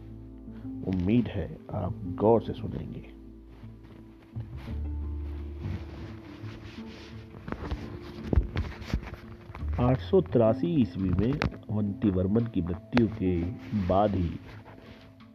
उम्मीद 0.85 1.27
है 1.27 1.59
आप 1.73 1.95
गौर 2.05 2.43
से 2.43 2.53
सुनेंगे। 2.53 3.07
आठ 9.83 10.01
सौ 10.01 10.21
तिरासी 10.21 10.67
ईस्वी 10.67 11.09
में 11.09 11.33
अवंती 11.71 12.11
वर्मन 12.11 12.45
की 12.45 12.63
मृत्यु 12.63 13.09
के 13.09 13.43
बाद 13.89 14.15
ही 14.15 14.31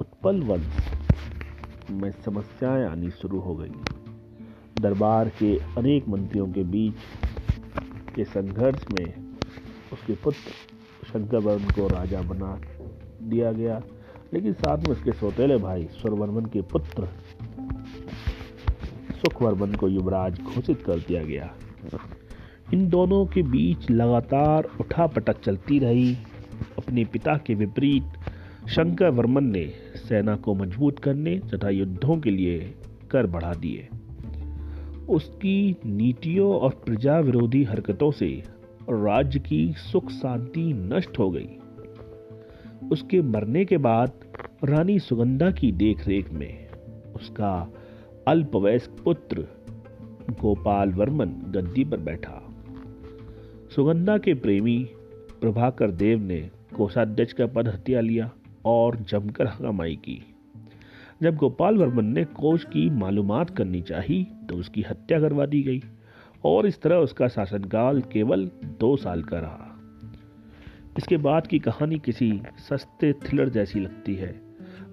उत्पल 0.02 0.42
वंश 0.42 0.92
में 1.92 2.12
समस्याएँ 2.12 2.86
आनी 2.86 3.10
शुरू 3.10 3.40
हो 3.40 3.56
गई। 3.56 3.72
दरबार 4.82 5.30
के 5.30 5.58
अनेक 5.58 6.08
मंत्रियों 6.08 6.48
के 6.48 6.64
बीच 6.64 6.96
के 8.16 8.24
संघर्ष 8.24 8.86
में 8.94 9.38
उसके 9.94 10.16
पुत्र 10.16 10.52
शंकर 11.08 11.38
वर्मन 11.38 11.66
को 11.66 11.88
राजा 11.88 12.22
बना 12.22 12.62
दिया 13.22 13.52
गया। 13.52 13.82
लेकिन 14.34 14.54
साथ 14.54 14.78
में 14.78 14.92
उसके 14.92 15.12
सौतेले 15.12 15.58
भाई 15.58 15.84
स्वरवर्मन 15.84 16.46
के 16.46 16.62
पुत्र 16.62 17.06
सुखवर्मन 19.16 19.76
को 19.76 19.90
युवराज 19.90 20.42
घोषित 20.42 20.84
कर 20.84 20.96
दिया 20.96 21.24
गया। 21.24 21.56
इन 22.74 22.90
दोनों 22.90 23.26
के 23.26 23.42
बीच 23.42 23.92
लगातार 23.92 24.64
उठापटक 24.80 25.40
चलती 25.40 25.80
रही। 25.80 26.16
अपने 26.78 27.06
पिता 27.06 27.38
के 27.38 27.54
विपरीत 27.54 28.04
शंकर 28.70 29.10
वर्मन 29.10 29.44
ने 29.44 29.68
सेना 29.96 30.36
को 30.36 30.56
मज़बूत 30.56 31.00
करने 31.00 31.40
तथा 31.40 31.70
युद्धों 31.70 32.18
के 32.18 32.30
लिए 32.30 32.76
कर 33.12 33.28
बढ़ा 33.28 33.54
दिए। 33.54 33.88
उसकी 35.10 35.76
नीतियों 35.86 36.54
और 36.54 36.70
प्रजा 36.70 37.20
विरोधी 37.20 37.64
हरकतों 37.64 38.12
से 38.12 38.44
राज्य 38.90 39.40
की 39.40 39.74
सुख 39.78 40.10
शांति 40.10 40.74
नष्ट 40.74 41.20
हो 41.20 41.30
गई। 41.30 41.50
उसके 42.92 43.22
मरने 43.22 43.66
के 43.66 43.78
बाद 43.78 44.12
रानी 44.64 45.00
सुगंधा 45.00 45.52
की 45.52 45.72
देखरेख 45.72 46.32
में 46.34 46.70
उसका 47.16 47.74
अल्पवयस्क 48.28 48.92
पुत्र 49.04 49.48
गोपाल 50.32 50.90
वर्मन 50.90 51.30
गद्दी 51.48 51.84
पर 51.84 51.98
बैठा। 51.98 52.42
सुगंधा 53.76 54.18
के 54.18 54.34
प्रेमी 54.34 54.90
प्रभाकर 55.42 55.92
देव 55.92 56.20
ने 56.20 56.40
कोषाध्यक्ष 56.76 57.34
का 57.34 57.46
पद 57.48 57.68
हत्या 57.68 58.02
लिया 58.02 58.32
और 58.66 58.96
जमकर 58.96 59.48
हंगामाई 59.48 59.96
की। 59.96 60.22
जब 61.24 61.36
गोपाल 61.36 61.78
वर्मन 61.78 62.06
ने 62.06 62.24
कोष 62.26 62.64
की 62.64 62.90
मालूमात 62.90 63.50
करनी 63.50 63.82
चाही 63.82 64.24
तो 64.50 64.56
उसकी 64.56 64.82
हत्या 64.82 65.20
करवा 65.20 65.46
दी 65.46 65.62
गई 65.64 65.82
और 66.46 66.68
इस 66.68 66.82
तरह 66.82 66.96
उसका 66.96 67.28
शासनकाल 67.28 68.02
केवल 68.02 68.50
दो 68.80 68.96
साल 68.98 69.24
का 69.24 69.40
रहा। 69.40 69.71
इसके 70.98 71.18
बाद 71.18 71.48
की 71.48 71.60
कहानी 71.60 72.00
किसी 72.00 72.42
सस्ते 72.70 73.14
थ्रिलर 73.14 73.50
जैसी 73.50 73.80
लगती 73.80 74.16
है। 74.16 74.34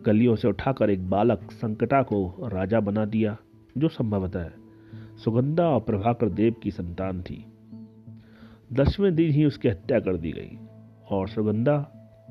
गलियों 0.07 0.37
से 0.37 0.49
उठाकर 0.49 0.91
एक 0.91 1.09
बालक 1.11 1.51
संकटा 1.53 2.03
को 2.03 2.49
राजा 2.53 2.81
बना 2.81 3.05
दिया, 3.05 3.37
जो 3.79 3.89
संभवतः 3.89 4.51
सुगंधा 5.25 5.69
और 5.69 5.81
प्रभाकर 5.81 6.29
देव 6.29 6.55
की 6.63 6.71
संतान 6.71 7.23
थी। 7.23 7.45
दसवें 8.73 9.15
दिन 9.15 9.31
ही 9.31 9.45
उसकी 9.45 9.69
हत्या 9.69 10.01
कर 10.01 10.17
दी 10.17 10.33
गई 10.33 10.59
और 11.11 11.29
सुगंधा 11.29 11.79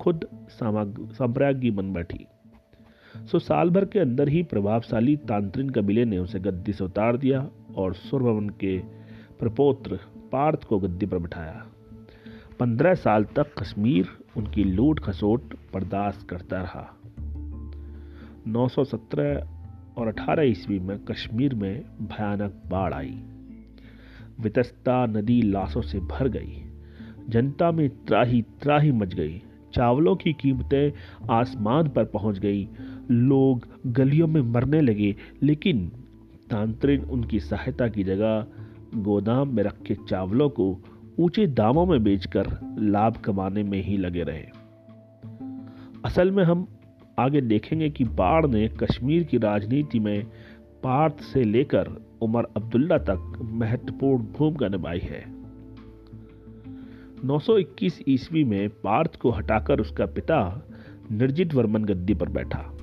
खुद 0.01 0.25
साम्राज्ञी 0.49 1.71
बन 1.71 1.93
बैठी। 1.93 2.25
सो 3.25 3.39
साल 3.39 3.69
भर 3.69 3.86
के 3.86 3.99
अंदर 3.99 4.30
ही 4.30 4.43
प्रभावशाली 4.43 5.15
तांत्रिन 5.17 5.69
कबीले 5.69 6.06
ने 6.06 6.17
उसे 6.17 6.39
गद्दी 6.39 6.73
से 6.73 6.84
उतार 6.84 7.17
दिया 7.17 7.49
और 7.75 7.93
सुरभवन 7.93 8.49
के 8.49 8.77
प्रपोत्र 9.39 9.99
पार्थ 10.32 10.63
को 10.63 10.80
गद्दी 10.80 11.06
पर 11.06 11.17
बिठाया। 11.17 11.65
पंद्रह 12.60 12.93
साल 12.93 13.24
तक 13.24 13.54
कश्मीर 13.60 14.08
उनकी 14.38 14.63
लूट 14.63 15.00
खसोट 15.00 15.54
बर्दाश्त 15.74 16.28
करता 16.30 16.62
रहा। 16.62 17.02
917 18.48 19.48
और 19.98 20.08
18 20.08 20.43
ईस्वी 20.43 20.80
में 20.80 21.00
कश्मीर 21.00 21.56
में 21.56 21.82
भयानक 22.02 22.63
बाढ़ 22.70 22.93
आई। 22.93 23.24
वितस्ता 24.39 25.06
नदी 25.06 25.41
लाशों 25.41 25.82
से 25.82 26.00
भर 26.00 26.28
गई। 26.28 26.63
जनता 27.30 27.72
में 27.72 27.89
त्राही 27.89 28.41
त्राही 28.41 28.91
मच 28.91 29.13
गई। 29.13 29.41
चावलों 29.74 30.15
की 30.15 30.34
कीमतें 30.34 30.91
आसमान 31.30 31.89
पर 31.89 32.06
पहुँच 32.06 32.39
गई। 32.39 32.70
लोग 33.12 33.67
गलियों 33.88 34.28
में 34.28 34.41
मरने 34.41 34.82
लगे, 34.82 35.15
लेकिन 35.43 35.91
तांत्रिन 36.50 37.02
उनकी 37.02 37.39
सहायता 37.39 37.88
की 37.88 38.04
जगह 38.04 38.46
गोदाम 38.96 39.56
में 39.56 39.63
रखे 39.63 39.98
चावलों 40.10 40.50
को 40.50 40.80
ऊँचे 41.19 41.47
दामों 41.47 41.86
में 41.86 42.03
बेचकर 42.03 42.75
लाभ 42.80 43.17
कमाने 43.17 43.63
में 43.63 43.84
ही 43.84 43.97
लगे 43.97 44.23
रहे। 44.23 44.45
असल 46.06 46.32
में 46.32 46.43
हम 46.43 46.67
आगे 47.19 47.41
देखेंगे 47.41 47.89
कि 47.89 48.03
बाढ़ 48.03 48.45
ने 48.45 48.67
कश्मीर 48.67 49.23
की 49.23 49.38
राजनीति 49.38 49.99
में 49.99 50.25
पार्थ 50.84 51.21
से 51.21 51.43
लेकर 51.43 52.08
उमर 52.21 52.43
अब्दुल्ला 52.43 52.97
तक 52.97 53.39
महत्वपूर्ण 53.41 54.23
भूमिका 54.23 54.67
निभाई 54.67 54.99
है। 54.99 55.25
921 57.25 58.03
ईस्वी 58.08 58.43
में 58.43 58.69
पार्थ 58.69 59.15
को 59.15 59.32
हटाकर 59.32 59.80
उसका 59.80 60.06
पिता 60.06 60.67
निर्जित 61.12 61.53
वर्मन 61.53 61.84
गद्दी 61.84 62.13
पर 62.13 62.30
बैठा। 62.30 62.77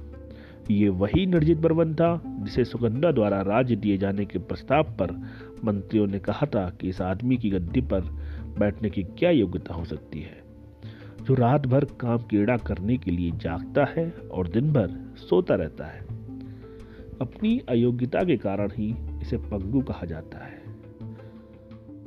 ये 0.71 0.89
वही 0.89 1.27
निर्जित 1.27 1.59
वर्मन 1.59 1.95
था 1.95 2.23
जिसे 2.27 2.65
सुगंधा 2.65 3.13
द्वारा 3.13 3.43
राज्य 3.43 3.77
दिए 3.77 3.97
जाने 3.99 4.25
के 4.25 4.39
प्रस्ताव 4.39 4.83
पर 4.83 5.23
मंत्रियों 5.65 6.07
ने 6.07 6.19
कहा 6.19 6.47
था 6.47 6.69
कि 6.71 6.89
इस 6.89 7.01
आदमी 7.01 7.37
की 7.37 7.51
गद्दी 7.51 7.81
पर 7.81 8.01
बैठने 8.59 8.91
की 8.91 9.03
क्या 9.03 9.31
योग्यता 9.31 9.75
हो 9.75 9.85
सकती 9.85 10.21
है? 10.21 10.43
जो 11.23 11.35
रात 11.35 11.67
भर 11.67 11.85
काम 11.85 12.19
कीड़ा 12.19 12.57
करने 12.57 12.97
के 12.97 13.11
लिए 13.11 13.31
जागता 13.31 13.85
है 13.85 14.11
और 14.33 14.49
दिन 14.49 14.73
भर 14.73 14.89
सोता 15.19 15.55
रहता 15.55 15.87
है, 15.87 16.01
अपनी 17.21 17.59
अयोग्यता 17.69 18.23
के 18.25 18.37
कारण 18.37 18.71
ही 18.71 18.95
इसे 19.23 19.37
पंगु 19.37 19.81
कहा 19.81 20.07
जाता 20.07 20.45
है। 20.45 20.63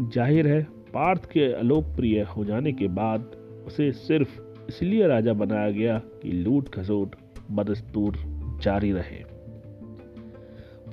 ज़ाहिर 0.10 0.48
है, 0.48 0.62
पार्थ 0.94 1.26
के 1.26 1.52
अलोकप्रिय 1.54 2.22
हो 2.22 2.46
जाने 2.46 2.72
के 2.72 2.88
बाद 2.88 3.32
उसे 3.68 3.92
सिर्फ़ 3.92 4.40
इसलिए 4.70 5.08
राजा 5.08 5.34
बनाया 5.34 5.72
गया 5.72 5.98
कि 6.22 6.32
लूट 6.32 6.70
खसोट 6.70 7.16
बदस्तूर 7.52 8.18
जारी 8.62 8.92
रहे। 8.92 9.37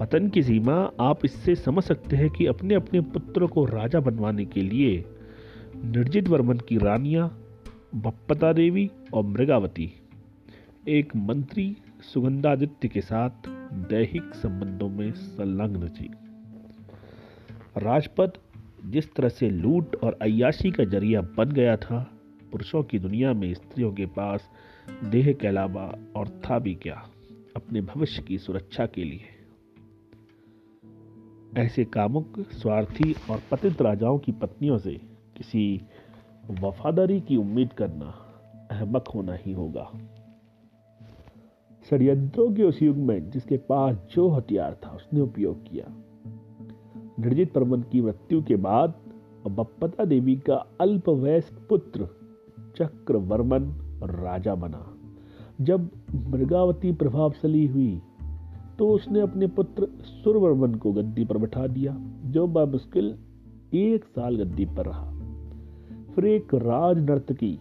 पतन 0.01 0.29
की 0.29 0.43
सीमा 0.43 0.91
आप 1.01 1.25
इससे 1.25 1.55
समझ 1.55 1.85
सकते 1.85 2.17
हैं 2.17 2.31
कि 2.31 2.47
अपने 2.47 2.75
अपने 2.75 3.01
पुत्र 3.01 3.47
को 3.47 3.65
राजा 3.65 4.01
बनवाने 4.01 4.45
के 4.45 4.61
लिए 4.61 5.05
निर्जित 5.85 6.29
वर्मन 6.29 6.59
की 6.59 6.79
रानियाँ, 6.79 7.29
बप्पता 7.95 8.53
देवी 8.53 8.91
और 9.15 9.25
मृगावती, 9.25 9.93
एक 10.89 11.17
मंत्री 11.17 11.77
सुगंधादित्य 12.15 12.89
के 12.89 13.01
साथ 13.01 13.31
दैहिक 13.73 14.35
संबंधों 14.35 14.89
में 14.89 15.13
संलग्न 15.13 15.89
थी। 15.89 16.11
राजपथ 17.79 18.33
जिस 18.87 19.15
तरह 19.15 19.29
से 19.29 19.51
लूट 19.51 19.97
और 19.97 20.19
अयाशी 20.23 20.71
का 20.71 20.85
ज़रिया 20.85 21.21
बन 21.21 21.53
गया 21.53 21.77
था, 21.77 22.11
पुरुषों 22.53 22.83
की 22.83 22.99
दुनिया 22.99 23.33
में 23.33 23.55
स्त्रियों 23.55 23.93
के 23.93 24.07
पास 24.07 24.51
देह 25.05 25.33
के 25.33 25.49
अलावा 25.49 25.99
और 26.17 26.29
था 26.29 26.59
भी 26.59 26.75
क्या 26.75 27.09
अपने 27.57 27.81
भविष्य 27.81 28.23
की 28.23 28.39
सुरक्षा 28.39 28.87
के 28.87 29.05
लिए? 29.05 29.25
ऐसे 31.57 31.85
कामुक 31.85 32.41
स्वार्थी 32.41 33.15
और 33.31 33.41
पतित 33.51 33.83
राजाओं 33.83 34.19
की 34.19 34.33
पत्नियों 34.33 34.79
से 34.79 35.01
किसी 35.37 35.83
वफादारी 36.61 37.21
की 37.21 37.37
उम्मीद 37.37 37.73
करना 37.73 38.15
अहमक 38.71 39.09
होना 39.09 39.35
ही 39.35 39.53
होगा। 39.53 39.91
षडयंत्रों 41.91 42.53
के 42.53 42.63
उस 42.63 42.83
युग 42.83 42.97
में 42.97 43.31
जिसके 43.31 43.57
पास 43.57 43.97
जो 44.13 44.29
हथियार 44.29 44.77
था, 44.87 44.91
उसने 44.91 45.21
उपयोग 45.21 45.71
किया। 45.71 45.85
निर्जित 47.19 47.53
परमन 47.53 47.81
की 47.81 48.01
मृत्यु 48.01 48.43
के 48.43 48.57
बाद 48.57 48.95
बप्पता 49.49 50.05
देवी 50.05 50.37
का 50.37 50.67
अल्पवयस्क 50.81 51.67
पुत्र 51.69 52.09
चक्रवर्मन 52.77 53.63
राजा 54.03 54.55
बना। 54.55 54.95
जब 55.61 55.91
मृगावती 56.15 56.93
प्रभावशाली 56.93 57.67
हुई 57.67 58.03
तो 58.79 58.89
उसने 58.89 59.21
अपने 59.21 59.47
पुत्र 59.47 59.89
सुरवर्मन 60.03 60.75
को 60.75 60.93
गद्दी 60.93 61.25
पर 61.25 61.39
बैठा 61.39 61.67
दिया, 61.67 61.97
जो 62.25 62.47
मुश्किल 62.47 63.15
एक 63.75 64.05
साल 64.05 64.37
गद्दी 64.37 64.65
पर 64.65 64.87
रहा। 64.87 65.15
फिर 66.15 66.27
एक 66.27 66.55
राज 66.55 66.99
नर्तकी 66.99 67.59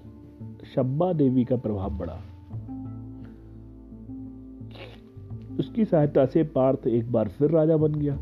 शब्बा 0.76 1.13
देवी 1.13 1.45
का 1.45 1.56
प्रभाव 1.56 1.97
बढ़ा। 1.97 2.21
उसकी 5.60 5.86
सहायता 5.86 6.26
से 6.26 6.43
पार्थ 6.43 6.88
एक 6.88 7.12
बार 7.12 7.28
फिर 7.28 7.49
राजा 7.49 7.78
बन 7.78 7.91
गया। 7.91 8.19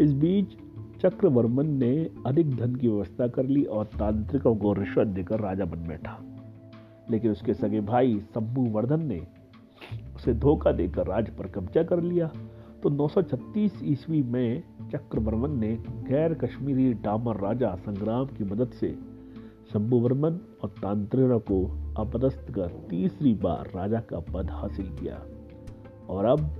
इस 0.00 0.12
बीच 0.12 0.46
चक्रवर्मन 1.02 1.66
ने 1.66 2.10
अधिक 2.26 2.56
धन 2.56 2.74
की 2.74 2.88
व्यवस्था 2.88 3.26
कर 3.26 3.46
ली 3.46 3.64
और 3.64 3.84
तांत्रिकों 3.84 4.56
को 4.56 4.72
रिश्वत 4.72 5.06
देकर 5.06 5.40
राजा 5.40 5.64
बन 5.64 5.88
बैठा। 5.88 6.20
लेकिन 7.10 7.30
उसके 7.30 7.54
सगे 7.54 7.80
भाई 7.80 8.20
शंभु 8.20 8.60
वर्धन 8.60 9.06
ने 9.06 9.26
उसे 10.22 10.34
धोखा 10.34 10.72
देकर 10.72 11.06
राज 11.06 11.30
पर 11.30 11.46
कब्जा 11.46 11.82
कर 11.82 12.00
लिया 12.00 12.30
तो 12.82 12.90
936 12.90 13.70
ईस्वी 13.82 14.22
में 14.22 14.62
चक्रवर्मन 14.92 15.50
ने 15.50 15.76
गैर 15.90 16.34
कश्मीरी 16.34 16.92
डामर 16.92 17.36
राजा 17.36 17.74
संग्राम 17.74 18.26
की 18.26 18.44
मदद 18.44 18.68
से 18.68 18.98
शंभुवर्मन 19.72 20.32
और 20.62 20.68
तांत्रिणों 20.68 21.38
को 21.38 21.78
अपदस्थ 21.98 22.52
कर 22.52 22.68
तीसरी 22.90 23.34
बार 23.34 23.70
राजा 23.76 24.00
का 24.00 24.18
पद 24.18 24.50
हासिल 24.50 24.86
किया। 24.86 25.22
और 26.08 26.24
अब 26.24 26.50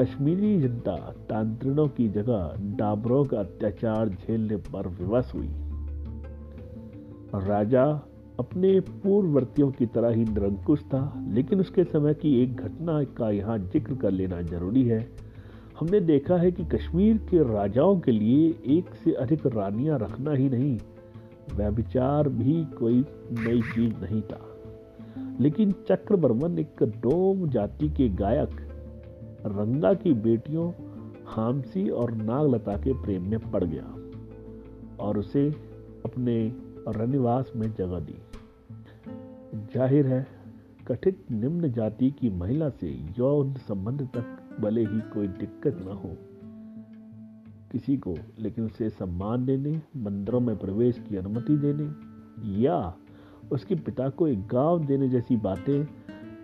कश्मीरी 0.00 0.60
जनता 0.60 0.96
तांत्रिणों 1.30 1.88
की 1.88 2.08
जगह 2.08 2.52
डाबरों 2.58 3.24
का 3.24 3.38
अत्याचार 3.38 4.08
झेलने 4.08 4.56
पर 4.56 4.88
विवश 4.88 5.32
हुई। 5.34 5.48
राजा 7.34 8.07
अपने 8.38 8.80
पूर्ववर्तियों 8.80 9.70
की 9.70 9.86
तरह 9.86 10.08
ही 10.08 10.24
निरंकुश 10.24 10.82
था, 10.82 11.24
लेकिन 11.28 11.60
उसके 11.60 11.84
समय 11.84 12.14
की 12.14 12.42
एक 12.42 12.56
घटना 12.56 13.02
का 13.04 13.30
यहाँ 13.30 13.58
ज़िक्र 13.58 13.94
कर 13.94 14.10
लेना 14.10 14.40
ज़रूरी 14.42 14.82
है। 14.84 15.00
हमने 15.80 16.00
देखा 16.00 16.36
है 16.36 16.50
कि 16.52 16.64
कश्मीर 16.64 17.16
के 17.30 17.42
राजाओं 17.52 17.98
के 18.00 18.12
लिए 18.12 18.48
एक 18.76 18.94
से 18.94 19.12
अधिक 19.12 19.46
रानियाँ 19.46 19.98
रखना 19.98 20.32
ही 20.32 20.48
नहीं, 20.50 20.78
व्यभिचार 21.54 22.28
भी 22.28 22.64
कोई 22.78 23.04
नई 23.32 23.60
चीज़ 23.74 23.94
नहीं 23.94 24.22
था। 24.22 24.40
लेकिन 25.40 25.72
चक्रवर्मन 25.88 26.58
एक 26.58 26.82
डोम 26.82 27.48
जाति 27.48 27.88
के 27.88 28.08
गायक, 28.08 28.56
रंगा 29.46 29.92
की 29.94 30.12
बेटियों, 30.12 30.70
हामसी 31.26 31.88
और 31.88 32.14
नागलता 32.14 32.76
के 32.76 32.92
प्रेम 32.92 33.30
में 33.30 33.50
पड़ 33.50 33.64
गया 33.64 33.94
और 35.04 35.18
उसे 35.18 35.48
अपने 36.04 36.40
रनिवास 36.88 37.52
में 37.56 37.72
जगह 37.74 37.98
दी। 37.98 38.14
ज़ाहिर 39.54 40.06
है, 40.06 40.26
कथित 40.88 41.30
निम्न 41.30 41.72
जाति 41.72 42.10
की 42.10 42.30
महिला 42.30 42.68
से 42.70 42.88
यौन 43.18 43.52
संबंध 43.54 44.02
तक 44.16 44.60
भले 44.60 44.80
ही 44.80 45.00
कोई 45.00 45.28
दिक्कत 45.28 45.78
न 45.80 45.92
हो। 45.92 46.16
किसी 47.72 47.96
को 47.96 48.16
लेकिन 48.38 48.64
उसे 48.64 48.88
सम्मान 48.90 49.44
देने, 49.44 49.80
मंदिरों 49.96 50.40
में 50.40 50.56
प्रवेश 50.56 50.98
की 51.08 51.16
अनुमति 51.16 51.56
देने 51.56 51.90
या 52.62 52.94
उसके 53.52 53.74
पिता 53.74 54.08
को 54.08 54.28
एक 54.28 54.46
गाँव 54.46 54.84
देने 54.84 55.08
जैसी 55.08 55.36
बातें 55.36 55.84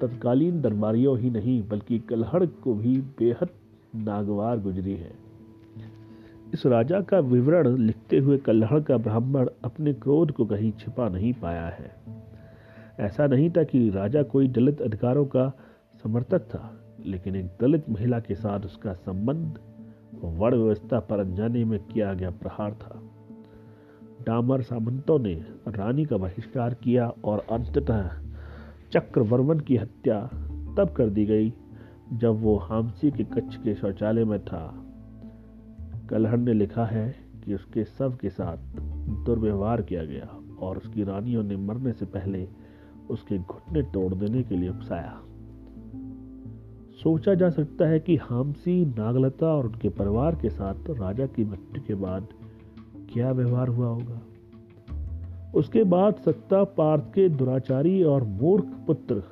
तत्कालीन 0.01 0.61
दरबारियों 0.61 1.19
ही 1.19 1.31
नहीं, 1.31 1.69
बल्कि 1.69 1.99
कलहड़ 1.99 2.47
को 2.47 2.75
भी 2.75 2.97
बेहद 3.19 3.49
नागवार 3.95 4.61
गुजरी 4.61 4.95
है। 4.95 5.13
इस 6.55 6.67
राजा 6.67 7.01
का 7.01 7.19
विवरण 7.19 7.77
लिखते 7.77 8.19
हुए 8.19 8.39
कल्हड़ 8.39 8.81
का 8.81 8.97
ब्राह्मण 8.97 9.49
अपने 9.65 9.93
क्रोध 9.93 10.33
को 10.33 10.45
कहीं 10.45 10.73
छिपा 10.73 11.09
नहीं 11.09 11.33
पाया 11.33 11.67
है। 11.67 12.24
ऐसा 13.01 13.27
नहीं 13.27 13.51
था 13.51 13.63
कि 13.63 13.91
राजा 13.91 14.23
कोई 14.23 14.49
दलित 14.49 14.83
अधिकारों 14.83 15.25
का 15.25 15.53
समर्थक 16.03 16.41
था, 16.41 16.81
लेकिन 17.07 17.37
एक 17.37 17.47
दलित 17.61 17.91
महिला 17.91 18.21
के 18.21 18.35
साथ 18.35 18.61
उसका 18.61 18.93
संबंध 18.93 19.59
वर्ण 20.25 20.57
व्यवस्था 20.57 21.01
पर 21.01 21.21
अनजाने 21.21 21.65
में 21.65 21.81
किया 21.81 22.15
गया 22.15 22.31
प्रहार 22.31 22.73
था। 22.73 23.03
डामर 24.27 24.63
सामंतों 24.63 25.19
ने 25.19 25.35
रानी 25.69 26.05
का 26.05 26.17
बहिष्कार 26.17 26.75
किया 26.75 27.13
और 27.25 27.47
अंततः 27.51 28.11
चक्रवर्मन 28.93 29.61
की 29.61 29.77
हत्या 29.77 30.21
तब 30.77 30.95
कर 30.97 31.11
दी 31.11 31.27
गई, 31.27 31.53
जब 32.13 32.43
वो 32.43 32.57
हामसी 32.57 33.11
के 33.11 33.25
कच्छ 33.25 33.57
के 33.57 33.75
शौचालय 33.75 34.25
में 34.25 34.45
था। 34.45 34.85
कलहर 36.11 36.37
ने 36.37 36.53
लिखा 36.53 36.85
है 36.85 37.15
कि 37.45 37.55
उसके 37.55 37.85
सब 37.85 38.17
के 38.17 38.31
साथ 38.31 38.57
दुर्व्यवहार 39.25 39.83
किया 39.83 40.05
गया 40.05 40.39
और 40.61 40.77
उसकी 40.77 41.05
रानियों 41.05 41.43
ने 41.43 41.57
मरने 41.57 41.93
से 41.93 42.07
पहले 42.07 42.49
उसके 43.11 43.39
घुटने 43.39 43.83
तोड़ 43.83 44.15
देने 44.15 44.43
के 44.43 44.57
लिए 44.57 44.69
उकसाया। 44.69 45.21
सोचा 47.03 47.35
जा 47.35 47.51
सकता 47.51 47.87
है 47.87 48.01
कि 48.01 48.17
हामसी, 48.17 48.85
नागलता 48.85 49.47
और 49.47 49.67
उनके 49.67 49.89
परिवार 49.89 50.35
के 50.35 50.51
साथ 50.51 50.75
राजा 50.91 51.27
की 51.27 51.45
मृत्यु 51.45 51.83
के 51.83 51.95
बाद 51.95 52.27
क्या 53.13 53.33
व्यवहार 53.33 53.69
हुआ 53.69 53.87
होगा? 53.87 54.21
उसके 55.55 55.85
बाद 55.85 56.15
सत्ता, 56.15 56.65
पार्थ 56.65 57.05
के 57.15 57.29
दुराचारी 57.29 58.03
और 58.03 58.25
मूर्ख 58.25 58.65
पुत्र 58.65 59.23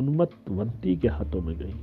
उन्मत्तवंती 0.00 0.96
के 0.96 1.08
हाथों 1.08 1.42
में 1.42 1.56
गई, 1.58 1.74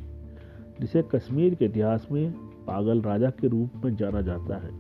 जिसे 0.82 1.04
कश्मीर 1.04 1.56
के 1.56 1.66
इतिहास 1.66 2.08
में 2.12 2.32
पागल 2.68 3.02
राजा 3.02 3.30
के 3.30 3.48
रूप 3.48 3.86
में 3.86 3.96
जाना 3.96 4.22
जाता 4.22 4.58
है। 4.58 4.72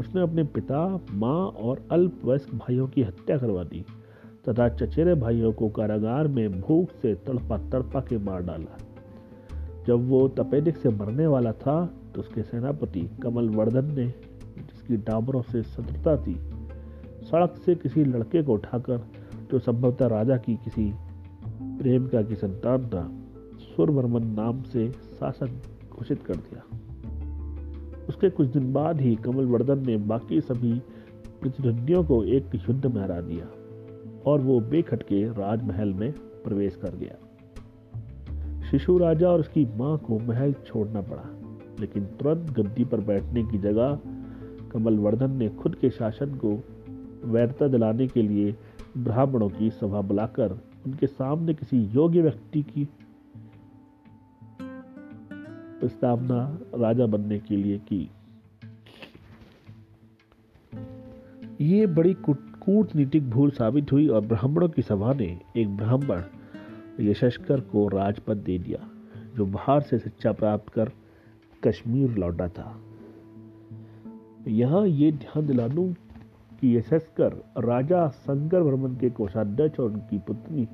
उसने 0.00 0.22
अपने 0.22 0.44
पिता, 0.44 1.00
माँ 1.12 1.46
और 1.46 1.88
अल्पवयस्क 1.92 2.54
भाइयों 2.54 2.88
की 2.88 3.02
हत्या 3.02 3.38
करवा 3.38 3.64
दी। 3.64 3.84
तथा 4.48 4.68
चचेरे 4.68 5.14
भाइयों 5.14 5.52
को 5.52 5.68
कारागार 5.68 6.28
में 6.28 6.60
भूख 6.60 6.90
से 6.90 7.14
तड़पा 7.14 7.58
तड़पा 7.58 8.00
के 8.00 8.18
मार 8.18 8.42
डाला। 8.42 8.78
जब 9.86 10.08
वो 10.08 10.28
तपेदिक 10.28 10.76
से 10.76 10.88
मरने 10.88 11.26
वाला 11.26 11.52
था 11.52 11.86
तो 12.14 12.20
उसके 12.20 12.42
सेनापति 12.42 13.00
कमल 13.22 13.48
वर्धन 13.48 13.84
ने, 13.84 14.06
जिसकी 14.58 14.96
डाबरों 14.96 15.42
से 15.42 15.62
शत्रुता 15.62 16.16
थी, 16.16 16.34
सड़क 17.22 17.54
से 17.66 17.74
किसी 17.74 18.04
लड़के 18.04 18.42
को 18.42 18.52
उठाकर, 18.52 18.98
जो 19.52 19.58
संभवतः 19.58 20.06
राजा 20.06 20.36
की 20.36 20.56
किसी 20.56 20.92
प्रेमिका 21.56 22.22
की 22.22 22.34
संतान 22.34 22.86
था 22.86 23.10
सुरवर्मन 23.60 24.26
नाम 24.26 24.62
से 24.62 24.90
शासक 24.92 25.48
घोषित 25.90 26.22
कर 26.22 26.34
दिया। 26.34 26.62
उसके 28.08 28.30
कुछ 28.30 28.48
दिन 28.48 28.72
बाद 28.72 29.00
ही 29.00 29.16
कमल 29.16 29.44
वर्धन 29.44 29.86
ने 29.86 29.96
बाकी 29.96 30.40
सभी 30.40 30.72
प्रतिद्वंदियों 31.40 32.04
को 32.04 32.24
एक 32.24 32.54
युद्ध 32.54 32.86
में 32.86 33.02
हरा 33.02 33.20
दिया। 33.20 33.46
और 34.26 34.40
वो 34.40 34.60
बेखटके 34.60 35.24
राजमहल 35.32 35.92
में 35.94 36.12
प्रवेश 36.12 36.76
कर 36.76 36.94
गया। 36.94 37.16
शिशु 38.70 38.98
राजा 38.98 39.28
और 39.28 39.40
उसकी 39.40 39.64
माँ 39.76 39.98
को 39.98 40.18
महल 40.18 40.52
छोड़ना 40.52 41.00
पड़ा, 41.00 41.24
लेकिन 41.80 42.04
तुरंत 42.04 42.50
गद्दी 42.50 42.84
पर 42.84 43.00
बैठने 43.00 43.42
की 43.42 43.58
जगह 43.58 43.98
कमल 44.72 44.98
वर्धन 44.98 45.36
ने 45.36 45.48
खुद 45.48 45.74
के 45.74 45.90
शासन 45.90 46.34
को 46.34 46.52
वैधता 47.24 47.68
दिलाने 47.68 48.06
के 48.06 48.22
लिए 48.22 48.54
ब्राह्मणों 48.96 49.48
की 49.48 49.70
सभा 49.70 50.00
बुलाकर 50.00 50.52
उनके 50.86 51.06
सामने 51.06 51.54
किसी 51.54 51.78
योग्य 51.78 52.22
व्यक्ति 52.22 52.62
की 52.62 52.88
प्रस्तावना 55.80 56.58
राजा 56.74 57.06
बनने 57.06 57.38
के 57.38 57.56
लिए 57.56 57.78
की। 57.78 58.10
ये 61.60 61.86
बड़ी 61.86 62.14
कूटनीतिक 62.60 63.30
भूल 63.30 63.50
साबित 63.50 63.92
हुई 63.92 64.08
और 64.08 64.20
ब्राह्मणों 64.20 64.68
की 64.68 64.82
सभा 64.82 65.12
ने 65.12 65.40
एक 65.56 65.76
ब्राह्मण 65.76 66.22
यशस्कर 67.00 67.60
को 67.60 67.88
राजपद 67.88 68.36
दे 68.36 68.58
दिया, 68.58 68.78
जो 69.36 69.46
बाहर 69.46 69.80
से 69.80 69.98
शिक्षा 69.98 70.32
प्राप्त 70.32 70.68
कर 70.68 70.90
कश्मीर 71.66 72.10
लौटा 72.10 72.48
था। 72.48 72.80
यहाँ 74.48 74.86
ये 74.86 75.12
ध्यान 75.12 75.46
दिला 75.46 75.68
दूँ 75.68 75.92
कि 76.60 76.76
यशस्कर 76.76 77.32
राजा 77.58 78.08
शंकर 78.08 78.60
वर्मन 78.60 78.96
के 78.96 79.10
कोषाध्यक्ष 79.10 79.80
और 79.80 79.90
उनकी 79.90 80.18
पुत्री 80.18 80.68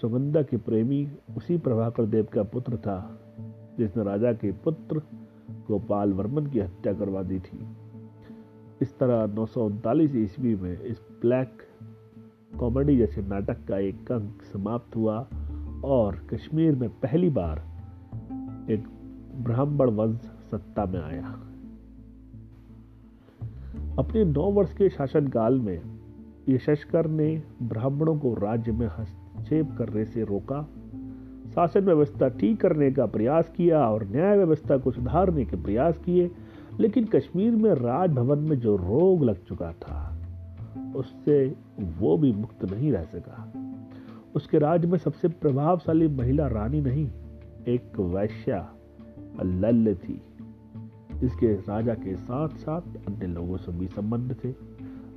सुगंधा 0.00 0.42
के 0.42 0.56
प्रेमी 0.56 1.08
उसी 1.36 1.58
प्रभाकर 1.58 2.06
देव 2.06 2.26
का 2.32 2.42
पुत्र 2.42 2.76
था, 2.76 3.20
जिसने 3.78 4.04
राजा 4.04 4.32
के 4.32 4.52
पुत्र 4.52 5.02
गोपाल 5.68 6.12
वर्मन 6.12 6.46
की 6.46 6.60
हत्या 6.60 6.92
करवा 6.92 7.22
दी 7.22 7.38
थी। 7.38 7.58
इस 8.82 8.98
तरह 8.98 9.34
नौ 9.34 9.46
सौ 9.46 9.66
उनतालीस 9.66 10.16
ईस्वी 10.16 10.54
में 10.54 10.80
इस 10.80 11.00
ब्लैक 11.20 11.62
कॉमेडी 12.58 12.96
जैसे 12.96 13.22
नाटक 13.22 13.56
का 13.68 13.78
एक 13.78 14.12
अंक 14.12 14.42
समाप्त 14.42 14.96
हुआ 14.96 15.26
और 15.84 16.16
कश्मीर 16.34 16.74
में 16.74 16.88
पहली 16.88 17.30
बार 17.30 17.58
एक 18.70 18.84
ब्राह्मण 19.36 19.90
वंश 19.90 20.20
सत्ता 20.50 20.84
में 20.84 21.00
आया। 21.02 21.40
अपने 23.98 24.24
नौ 24.24 24.50
वर्ष 24.50 24.72
के 24.72 24.88
शासनकाल 24.88 25.60
में 25.60 25.80
यशस्कर 26.48 27.06
ने 27.06 27.42
ब्राह्मणों 27.62 28.18
को 28.18 28.34
राज्य 28.34 28.72
में 28.72 28.86
हस्तक्षेप 28.86 29.74
करने 29.78 30.04
से 30.04 30.24
रोका। 30.24 30.62
शासन 31.54 31.80
व्यवस्था 31.80 32.28
ठीक 32.28 32.60
करने 32.60 32.90
का 32.92 33.06
प्रयास 33.06 33.52
किया 33.56 33.88
और 33.88 34.04
न्याय 34.04 34.36
व्यवस्था 34.36 34.76
को 34.76 34.90
सुधारने 34.90 35.44
के 35.44 35.56
प्रयास 35.56 35.98
किए। 35.98 36.30
लेकिन 36.80 37.04
कश्मीर 37.04 37.52
में 37.52 37.70
राजभवन 37.70 38.38
में 38.38 38.58
जो 38.60 38.76
रोग 38.76 39.24
लग 39.24 39.44
चुका 39.44 39.72
था, 39.72 40.16
उससे 40.96 41.54
वो 41.80 42.18
भी 42.18 42.32
मुक्त 42.32 42.64
नहीं 42.64 42.92
रह 42.92 43.02
सका। 43.02 43.52
उसके 44.34 44.58
राज्य 44.58 44.88
में 44.88 44.98
सबसे 44.98 45.28
प्रभावशाली 45.28 46.08
महिला 46.08 46.46
रानी 46.46 46.80
नहीं, 46.80 47.08
एक 47.68 48.00
वैश्या 48.00 48.74
लल्य 49.42 49.94
थी। 49.94 50.22
इसके 51.22 51.52
राजा 51.52 51.94
के 51.94 52.16
साथ 52.16 52.48
साथ 52.48 52.80
अन्य 52.80 53.26
लोगों 53.26 53.56
से 53.56 53.72
भी 53.72 53.88
संबंध 53.88 54.36
थे। 54.44 54.50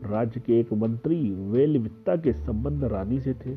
राज्य 0.04 0.40
के 0.40 0.60
एक 0.60 0.74
मंत्री 0.74 1.32
वेलवित्ता 1.32 2.16
के 2.16 2.34
संबंध 2.34 2.84
रानी 2.84 3.20
से 3.20 3.34
थे। 3.34 3.52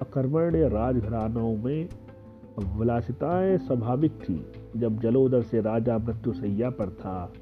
अकर्मण्य 0.00 0.68
राजघरानों 0.68 1.56
में 1.56 1.88
विलासिताएँ 2.78 3.58
स्वाभाविक 3.58 4.12
थी। 4.12 4.46
जब 4.76 5.00
जलोदर 5.00 5.42
से 5.42 5.60
राजा 5.60 5.98
मृत्यु 5.98 6.32
सैया 6.32 6.70
पर 6.70 6.90
था 6.94 7.32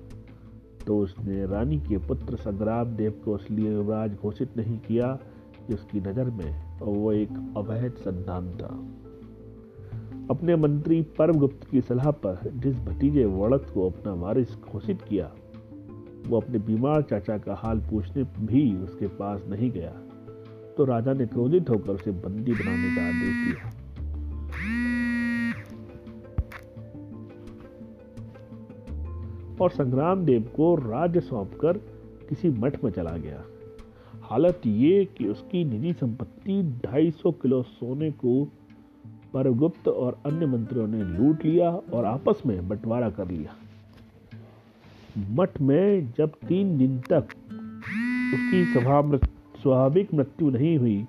तो 0.87 0.99
उसने 0.99 1.47
रानी 1.47 1.79
के 1.79 1.99
पुत्र 1.99 2.37
संग्राम 2.37 2.97
देव 2.97 3.13
को 3.25 3.37
इसलिए 3.37 3.71
युवराज 3.71 4.15
घोषित 4.15 4.57
नहीं 4.57 4.79
किया 4.79 5.07
कि 5.59 5.75
उसकी 5.75 6.01
नज़र 6.01 6.31
में 6.33 6.81
वो 6.81 7.13
एक 7.13 7.31
अवैध 7.57 7.95
संतान 7.99 8.51
था। 8.53 8.69
अपने 10.31 10.57
मंत्री 10.57 11.01
परमगुप्त 11.19 11.69
की 11.71 11.81
सलाह 11.81 12.11
पर 12.25 12.51
जिस 12.55 12.77
भतीजे 12.77 13.25
वड़क 13.25 13.67
को 13.75 13.89
अपना 13.91 14.13
वारिस 14.15 14.55
घोषित 14.63 15.03
किया, 15.03 15.31
वो 16.27 16.41
अपने 16.41 16.59
बीमार 16.61 17.03
चाचा 17.03 17.39
का 17.39 17.55
हाल 17.55 17.81
पूछने 17.81 18.23
भी 18.41 18.63
उसके 18.77 19.07
पास 19.17 19.45
नहीं 19.49 19.71
गया 19.71 19.91
तो 20.77 20.85
राजा 20.85 21.13
ने 21.13 21.27
क्रोधित 21.27 21.71
होकर 21.71 21.93
उसे 21.93 22.11
बंदी 22.13 22.53
बनाने 22.53 22.95
का 22.97 23.03
आदेश 23.09 23.35
दिया। 23.47 23.71
और 29.61 29.71
संग्राम 29.71 30.25
देव 30.25 30.43
को 30.57 30.75
राज्य 30.77 31.21
सौंपकर 31.21 31.79
किसी 32.29 32.49
मठ 32.51 32.83
में 32.85 32.91
चला 32.91 33.17
गया। 33.17 33.43
हालत 34.23 34.61
ये 34.67 35.05
कि 35.17 35.29
उसकी 35.29 35.65
निजी 35.65 35.93
संपत्ति 35.93 36.63
250 36.85 37.33
किलो 37.43 37.63
सोने 37.63 38.11
को 38.15 38.45
परगुप्त 39.35 39.89
और 39.89 40.19
अन्य 40.27 40.47
मंत्रियों 40.47 40.87
ने 40.87 41.03
लूट 41.09 41.45
लिया 41.45 41.71
और 41.71 42.05
आपस 42.05 42.43
में 42.47 42.69
बंटवारा 42.69 43.11
कर 43.11 43.29
लिया। 43.29 43.55
मठ 45.31 45.61
में 45.61 46.13
जब 46.19 46.33
तीन 46.49 46.77
दिन 46.79 46.99
तक 47.11 47.35
उसकी 48.35 48.65
स्वाभाविक 48.73 50.15
मृत्यु 50.15 50.51
नहीं 50.51 50.77
हुई 50.79 51.05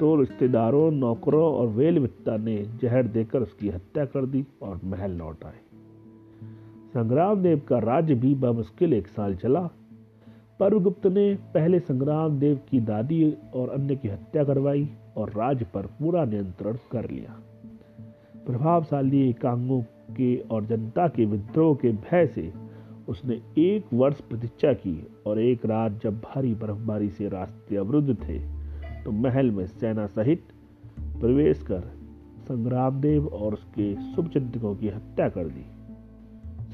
तो 0.00 0.14
रिश्तेदारों, 0.16 0.90
नौकरों 0.90 1.52
और 1.54 1.66
वेल 1.68 1.98
वित्ता 1.98 2.36
ने 2.36 2.56
जहर 2.82 3.06
देकर 3.08 3.42
उसकी 3.42 3.68
हत्या 3.68 4.04
कर 4.04 4.26
दी 4.26 4.44
और 4.62 4.80
महल 4.84 5.10
लौट 5.10 5.44
आए। 5.44 5.60
संग्राम 6.94 7.42
देव 7.42 7.60
का 7.68 7.78
राज्य 7.78 8.14
भी 8.14 8.34
बमुश्किल 8.34 8.92
एक 8.92 9.06
साल 9.06 9.34
चला। 9.34 9.60
परगुप्त 10.60 11.06
ने 11.06 11.34
पहले 11.54 11.78
संग्राम 11.80 12.38
देव 12.38 12.60
की 12.70 12.80
दादी 12.80 13.22
और 13.54 13.70
अन्य 13.70 13.96
की 13.96 14.08
हत्या 14.08 14.44
करवाई 14.44 14.88
और 15.16 15.30
राज्य 15.30 15.66
पर 15.74 15.86
पूरा 15.98 16.24
नियंत्रण 16.24 16.76
कर 16.92 17.10
लिया। 17.10 17.38
प्रभावशाली 18.46 19.28
एकांगों 19.30 19.80
के 20.12 20.36
और 20.50 20.64
जनता 20.64 21.08
के 21.08 21.24
विद्रोह 21.24 21.74
के 21.74 21.92
भय 21.92 22.26
से 22.26 22.52
उसने 23.08 23.40
एक 23.58 23.92
वर्ष 23.94 24.20
प्रतीक्षा 24.20 24.72
की 24.72 24.96
और 25.26 25.40
एक 25.40 25.66
रात 25.66 26.00
जब 26.02 26.20
भारी 26.20 26.54
बर्फबारी 26.54 27.08
से 27.08 27.28
रास्ते 27.28 27.76
अवरुद्ध 27.76 28.14
थे 28.14 28.38
तो 29.04 29.10
महल 29.10 29.50
में 29.50 29.66
सेना 29.66 30.06
सहित 30.06 30.42
प्रवेश 31.20 31.62
कर 31.62 31.80
संग्राम 32.48 33.00
देव 33.00 33.26
और 33.26 33.52
उसके 33.52 33.94
शुभचिंतकों 34.14 34.74
की 34.76 34.88
हत्या 34.88 35.28
कर 35.28 35.48
दी। 35.48 35.64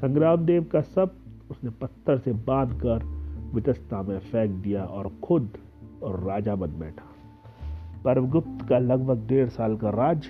संग्राम 0.01 0.45
देव 0.45 0.63
का 0.63 0.81
सब 0.81 1.15
उसने 1.51 1.69
पत्थर 1.69 2.17
से 2.17 2.33
बाँध 2.33 2.79
कर 2.85 3.03
वितस्ता 3.53 4.01
में 4.01 4.19
फेंक 4.19 4.51
दिया 4.51 4.83
और 4.83 5.11
खुद 5.23 5.57
और 6.03 6.23
राजा 6.23 6.55
बन 6.55 6.79
बैठा। 6.79 7.05
परमगुप्त 8.03 8.69
का 8.69 8.79
लगभग 8.79 9.27
डेढ़ 9.27 9.49
साल 9.49 9.77
का 9.77 9.89
राज 9.89 10.27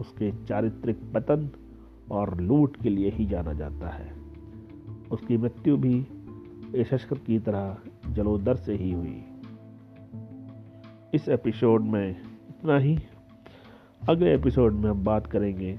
उसके 0.00 0.32
चारित्रिक 0.46 0.96
पतन 1.14 1.50
और 2.10 2.40
लूट 2.40 2.76
के 2.76 2.88
लिए 2.88 3.10
ही 3.10 3.26
जाना 3.26 3.52
जाता 3.52 3.88
है। 3.88 4.14
उसकी 5.10 5.36
मृत्यु 5.36 5.76
भी 5.76 6.06
यशस्कर 6.74 7.18
की 7.18 7.38
तरह 7.38 7.76
जलोदर 8.10 8.54
से 8.54 8.74
ही 8.74 8.92
हुई। 8.92 9.24
इस 11.14 11.28
एपिसोड 11.28 11.82
में 11.82 12.10
इतना 12.50 12.78
ही। 12.78 12.98
अगले 14.08 14.34
एपिसोड 14.34 14.72
में 14.72 14.90
हम 14.90 15.04
बात 15.04 15.26
करेंगे 15.26 15.78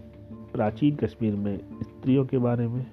प्राचीन 0.53 0.95
कश्मीर 0.95 1.35
में 1.35 1.57
स्त्रियों 1.57 2.25
के 2.25 2.37
बारे 2.37 2.67
में। 2.67 2.92